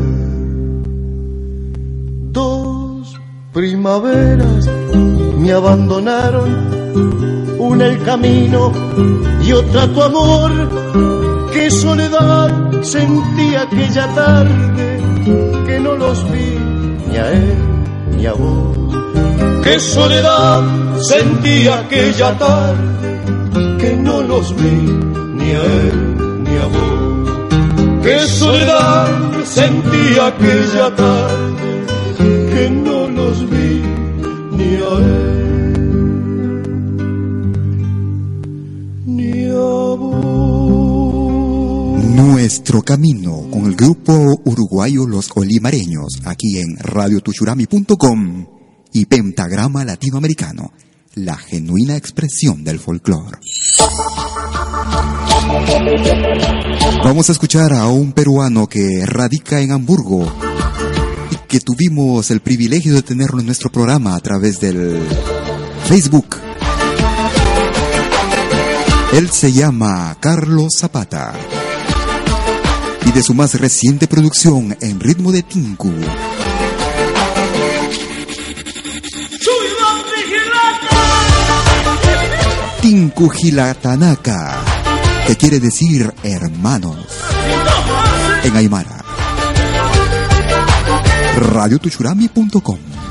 Dos 2.32 2.74
Primaveras 3.54 4.68
me 5.38 5.52
abandonaron, 5.52 7.33
una 7.64 7.86
el 7.86 8.02
camino 8.02 8.72
y 9.42 9.52
otra 9.52 9.86
tu 9.88 10.02
amor. 10.02 10.50
Qué 11.52 11.70
soledad 11.70 12.50
sentí 12.82 13.54
aquella 13.54 14.06
tarde 14.14 15.00
que 15.66 15.80
no 15.80 15.96
los 15.96 16.18
vi 16.30 16.50
ni 17.08 17.16
a 17.16 17.32
él 17.32 17.56
ni 18.16 18.26
a 18.26 18.32
vos. 18.32 18.76
Qué 19.62 19.78
soledad 19.80 20.62
sentí 21.10 21.66
aquella 21.68 22.36
tarde 22.38 23.20
que 23.78 23.96
no 23.96 24.22
los 24.22 24.54
vi 24.56 24.76
ni 25.38 25.50
a 25.52 25.64
él 25.84 25.98
ni 26.44 26.56
a 26.64 26.66
vos. 26.74 28.02
Qué 28.02 28.18
soledad 28.26 29.08
sentí 29.44 30.04
aquella 30.30 30.94
tarde 30.94 31.86
que 32.52 32.70
no 32.70 33.08
los 33.08 33.36
vi 33.50 33.82
ni 34.56 34.70
a 34.76 34.92
él 34.98 35.43
Nuestro 42.64 42.80
camino 42.80 43.46
con 43.50 43.66
el 43.66 43.76
grupo 43.76 44.40
uruguayo 44.46 45.06
Los 45.06 45.30
Olimareños, 45.34 46.22
aquí 46.24 46.58
en 46.58 46.78
radiotuchurami.com 46.78 48.46
y 48.90 49.04
Pentagrama 49.04 49.84
Latinoamericano, 49.84 50.72
la 51.16 51.36
genuina 51.36 51.94
expresión 51.94 52.64
del 52.64 52.78
folclore. 52.78 53.36
Vamos 57.04 57.28
a 57.28 57.32
escuchar 57.32 57.74
a 57.74 57.86
un 57.88 58.14
peruano 58.14 58.66
que 58.66 59.04
radica 59.04 59.60
en 59.60 59.70
Hamburgo 59.70 60.26
y 61.32 61.36
que 61.46 61.60
tuvimos 61.60 62.30
el 62.30 62.40
privilegio 62.40 62.94
de 62.94 63.02
tenerlo 63.02 63.40
en 63.40 63.46
nuestro 63.46 63.70
programa 63.70 64.16
a 64.16 64.20
través 64.20 64.58
del 64.58 65.02
Facebook. 65.84 66.36
Él 69.12 69.28
se 69.28 69.52
llama 69.52 70.16
Carlos 70.18 70.78
Zapata 70.78 71.34
y 73.04 73.12
de 73.12 73.22
su 73.22 73.34
más 73.34 73.54
reciente 73.60 74.06
producción 74.06 74.76
en 74.80 75.00
ritmo 75.00 75.32
de 75.32 75.42
Tinku. 75.42 75.92
Tinku 82.80 83.28
Gilatanaka, 83.30 84.62
que 85.26 85.36
quiere 85.36 85.60
decir 85.60 86.12
hermanos 86.22 86.98
en 88.42 88.56
Aymara. 88.56 89.04
radiotuchurami.com 91.36 93.03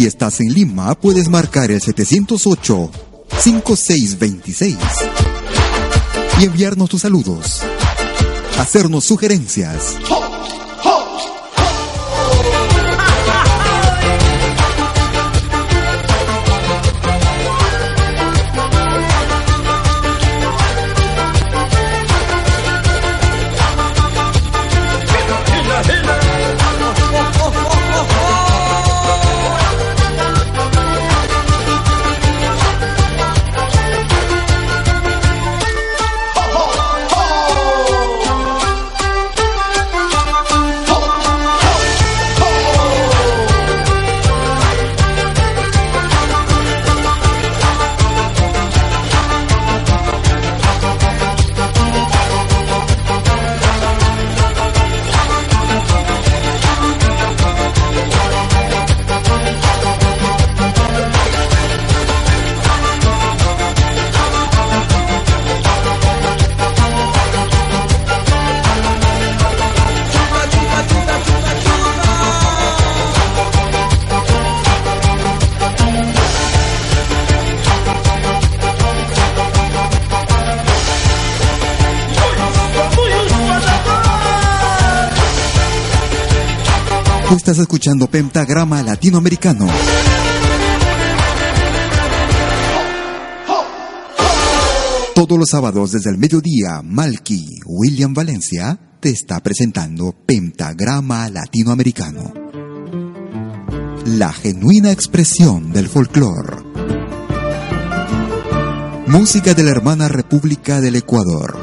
Si 0.00 0.06
estás 0.06 0.40
en 0.40 0.54
Lima, 0.54 0.94
puedes 0.94 1.28
marcar 1.28 1.70
el 1.70 1.82
708-5626 1.82 4.78
y 6.40 6.44
enviarnos 6.44 6.88
tus 6.88 7.02
saludos, 7.02 7.60
hacernos 8.58 9.04
sugerencias. 9.04 9.98
Estás 87.36 87.58
escuchando 87.58 88.08
Pentagrama 88.08 88.82
Latinoamericano. 88.82 89.66
Todos 95.14 95.38
los 95.38 95.48
sábados 95.50 95.92
desde 95.92 96.10
el 96.10 96.18
mediodía, 96.18 96.80
Malky 96.82 97.60
William 97.66 98.14
Valencia 98.14 98.78
te 99.00 99.10
está 99.10 99.40
presentando 99.40 100.14
Pentagrama 100.26 101.28
Latinoamericano. 101.28 102.32
La 104.06 104.32
genuina 104.32 104.90
expresión 104.90 105.72
del 105.72 105.88
folclore. 105.88 106.56
Música 109.06 109.54
de 109.54 109.62
la 109.62 109.70
hermana 109.70 110.08
República 110.08 110.80
del 110.80 110.96
Ecuador. 110.96 111.58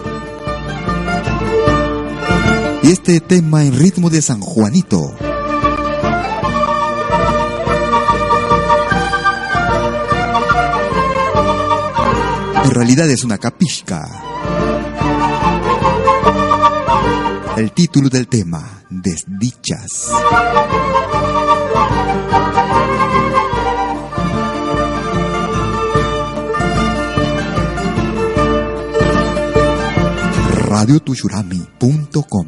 Y 2.84 2.92
este 2.92 3.20
tema 3.20 3.66
en 3.66 3.78
ritmo 3.78 4.10
de 4.10 4.22
San 4.22 4.40
Juanito. 4.40 5.16
Realidad 12.78 13.10
es 13.10 13.24
una 13.24 13.40
capisca. 13.40 14.08
El 17.58 17.72
título 17.72 18.08
del 18.08 18.28
tema, 18.28 18.84
Desdichas. 18.92 20.12
radiotushurami.com 30.70 32.48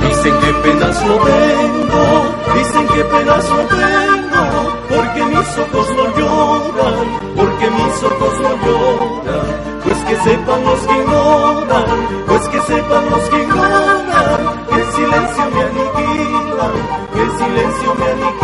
Dicen 0.00 0.34
que 0.40 0.52
penas 0.62 1.04
no 1.04 1.16
tengo, 1.18 2.04
dicen 2.56 2.88
que 2.88 3.04
penas 3.04 3.44
no 3.50 3.66
tengo, 3.66 4.44
porque 4.88 5.24
mis 5.26 5.48
una 5.58 5.99
sepan 10.24 10.64
los 10.64 10.80
que 10.80 10.98
ignoran, 10.98 11.84
pues 12.26 12.48
que 12.48 12.60
sepan 12.60 13.10
los 13.10 13.28
que 13.30 13.42
ignoran, 13.42 14.66
que 14.68 14.80
el 14.80 14.92
silencio 14.92 15.50
me 15.54 15.62
aniquila, 15.62 16.70
que 17.12 17.22
el 17.22 17.30
silencio 17.38 17.94
me 17.94 18.06
aniquila. 18.06 18.39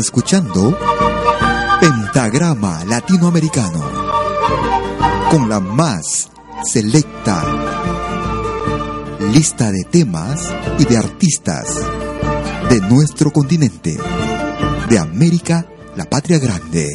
Escuchando 0.00 0.76
Pentagrama 1.78 2.84
Latinoamericano 2.86 3.84
con 5.30 5.48
la 5.48 5.60
más 5.60 6.30
selecta 6.64 7.44
lista 9.32 9.70
de 9.70 9.84
temas 9.84 10.52
y 10.78 10.84
de 10.86 10.96
artistas 10.96 11.78
de 12.70 12.80
nuestro 12.80 13.30
continente, 13.30 13.96
de 14.88 14.98
América, 14.98 15.66
la 15.96 16.04
patria 16.04 16.38
grande. 16.38 16.88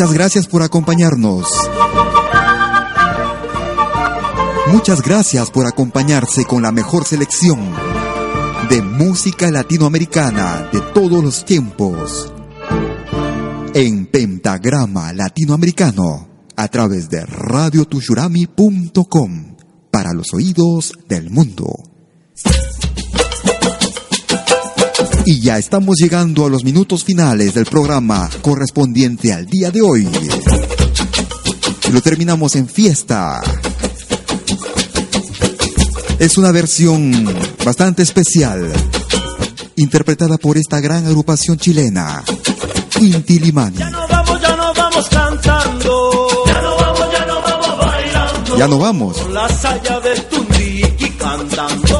Muchas 0.00 0.14
gracias 0.14 0.46
por 0.46 0.62
acompañarnos. 0.62 1.46
Muchas 4.68 5.02
gracias 5.02 5.50
por 5.50 5.66
acompañarse 5.66 6.46
con 6.46 6.62
la 6.62 6.72
mejor 6.72 7.04
selección 7.04 7.60
de 8.70 8.80
música 8.80 9.50
latinoamericana 9.50 10.70
de 10.72 10.80
todos 10.94 11.22
los 11.22 11.44
tiempos. 11.44 12.32
En 13.74 14.06
Pentagrama 14.06 15.12
Latinoamericano 15.12 16.30
a 16.56 16.68
través 16.68 17.10
de 17.10 17.26
radiotushurami.com 17.26 19.56
para 19.90 20.14
los 20.14 20.32
oídos 20.32 20.94
del 21.10 21.28
mundo. 21.28 21.79
Y 25.30 25.38
ya 25.38 25.58
estamos 25.58 25.96
llegando 25.96 26.44
a 26.44 26.48
los 26.48 26.64
minutos 26.64 27.04
finales 27.04 27.54
del 27.54 27.64
programa 27.64 28.28
correspondiente 28.42 29.32
al 29.32 29.46
día 29.46 29.70
de 29.70 29.80
hoy. 29.80 30.08
Y 31.88 31.92
lo 31.92 32.00
terminamos 32.00 32.56
en 32.56 32.68
fiesta. 32.68 33.40
Es 36.18 36.36
una 36.36 36.50
versión 36.50 37.32
bastante 37.64 38.02
especial, 38.02 38.72
interpretada 39.76 40.36
por 40.36 40.58
esta 40.58 40.80
gran 40.80 41.06
agrupación 41.06 41.58
chilena, 41.58 42.24
Inti 43.00 43.38
Limani. 43.38 43.78
Ya 43.78 43.90
no 43.90 44.08
vamos, 44.08 44.40
ya 44.40 44.56
no 44.56 44.74
vamos 44.74 45.08
cantando. 45.10 46.28
Ya 46.44 46.60
no 46.60 46.76
vamos, 46.76 47.12
ya 47.12 47.26
no 47.26 47.40
vamos 47.40 47.78
bailando. 47.78 48.58
Ya 48.58 48.66
no 48.66 48.78
vamos. 48.80 49.16
Con 49.18 49.32
la 49.32 49.48
saya 49.48 50.00
de 50.00 50.20
Tundiki 50.22 51.10
cantando. 51.10 51.99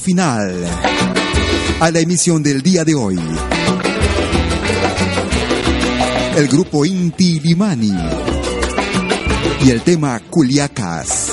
Final 0.00 0.64
a 1.78 1.90
la 1.90 2.00
emisión 2.00 2.42
del 2.42 2.62
día 2.62 2.84
de 2.84 2.94
hoy. 2.94 3.20
El 6.36 6.48
grupo 6.48 6.84
Inti 6.84 7.38
Limani 7.40 7.94
y 9.62 9.70
el 9.70 9.82
tema 9.82 10.20
Culiacas. 10.30 11.30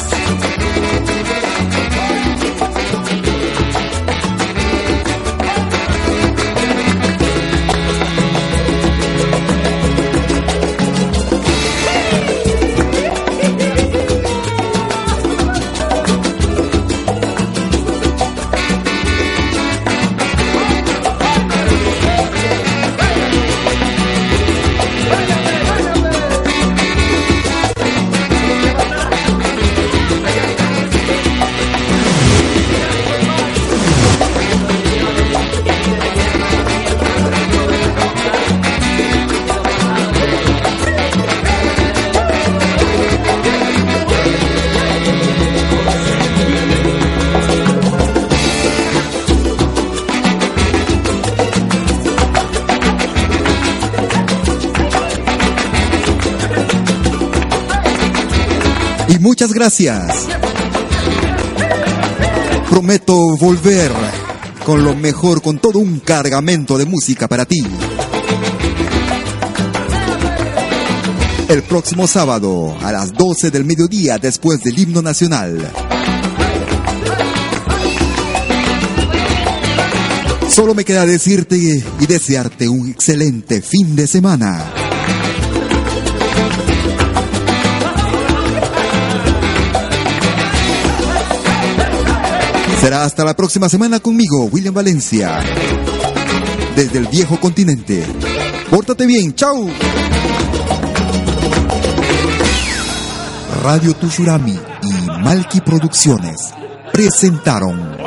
Gracias. 59.57 60.27
Prometo 62.69 63.35
volver 63.37 63.91
con 64.63 64.83
lo 64.83 64.93
mejor, 64.93 65.41
con 65.41 65.57
todo 65.57 65.79
un 65.79 65.99
cargamento 65.99 66.77
de 66.77 66.85
música 66.85 67.27
para 67.27 67.45
ti. 67.45 67.63
El 71.49 71.63
próximo 71.63 72.05
sábado 72.05 72.77
a 72.81 72.91
las 72.91 73.13
12 73.13 73.49
del 73.49 73.65
mediodía 73.65 74.19
después 74.19 74.61
del 74.61 74.77
himno 74.77 75.01
nacional. 75.01 75.71
Solo 80.49 80.75
me 80.75 80.85
queda 80.85 81.05
decirte 81.07 81.57
y 81.57 82.05
desearte 82.05 82.69
un 82.69 82.89
excelente 82.91 83.63
fin 83.63 83.95
de 83.95 84.05
semana. 84.05 84.86
Será 92.80 93.03
hasta 93.03 93.25
la 93.25 93.36
próxima 93.36 93.69
semana 93.69 93.99
conmigo, 93.99 94.45
William 94.45 94.73
Valencia. 94.73 95.39
Desde 96.75 96.99
el 96.99 97.07
viejo 97.07 97.39
continente. 97.39 98.05
Pórtate 98.69 99.05
bien, 99.05 99.34
chao. 99.34 99.67
Radio 103.63 103.93
Tushurami 103.95 104.57
y 104.84 105.21
Malki 105.21 105.61
Producciones 105.61 106.53
presentaron 106.93 107.97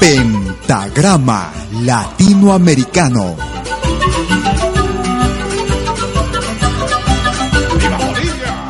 Pentagrama 0.00 1.52
Latinoamericano. 1.82 3.43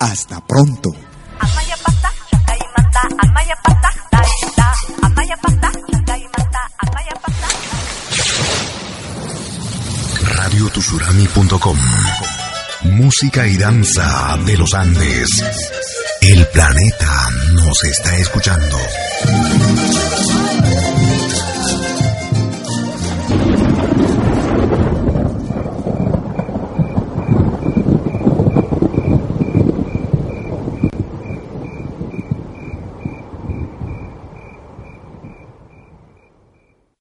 Hasta 0.00 0.40
pronto. 0.40 0.90
Radiotusurami.com 10.22 11.78
Música 12.84 13.46
y 13.46 13.58
danza 13.58 14.38
de 14.46 14.56
los 14.56 14.72
Andes. 14.72 15.28
El 16.22 16.46
planeta 16.46 17.30
nos 17.52 17.84
está 17.84 18.16
escuchando. 18.16 18.78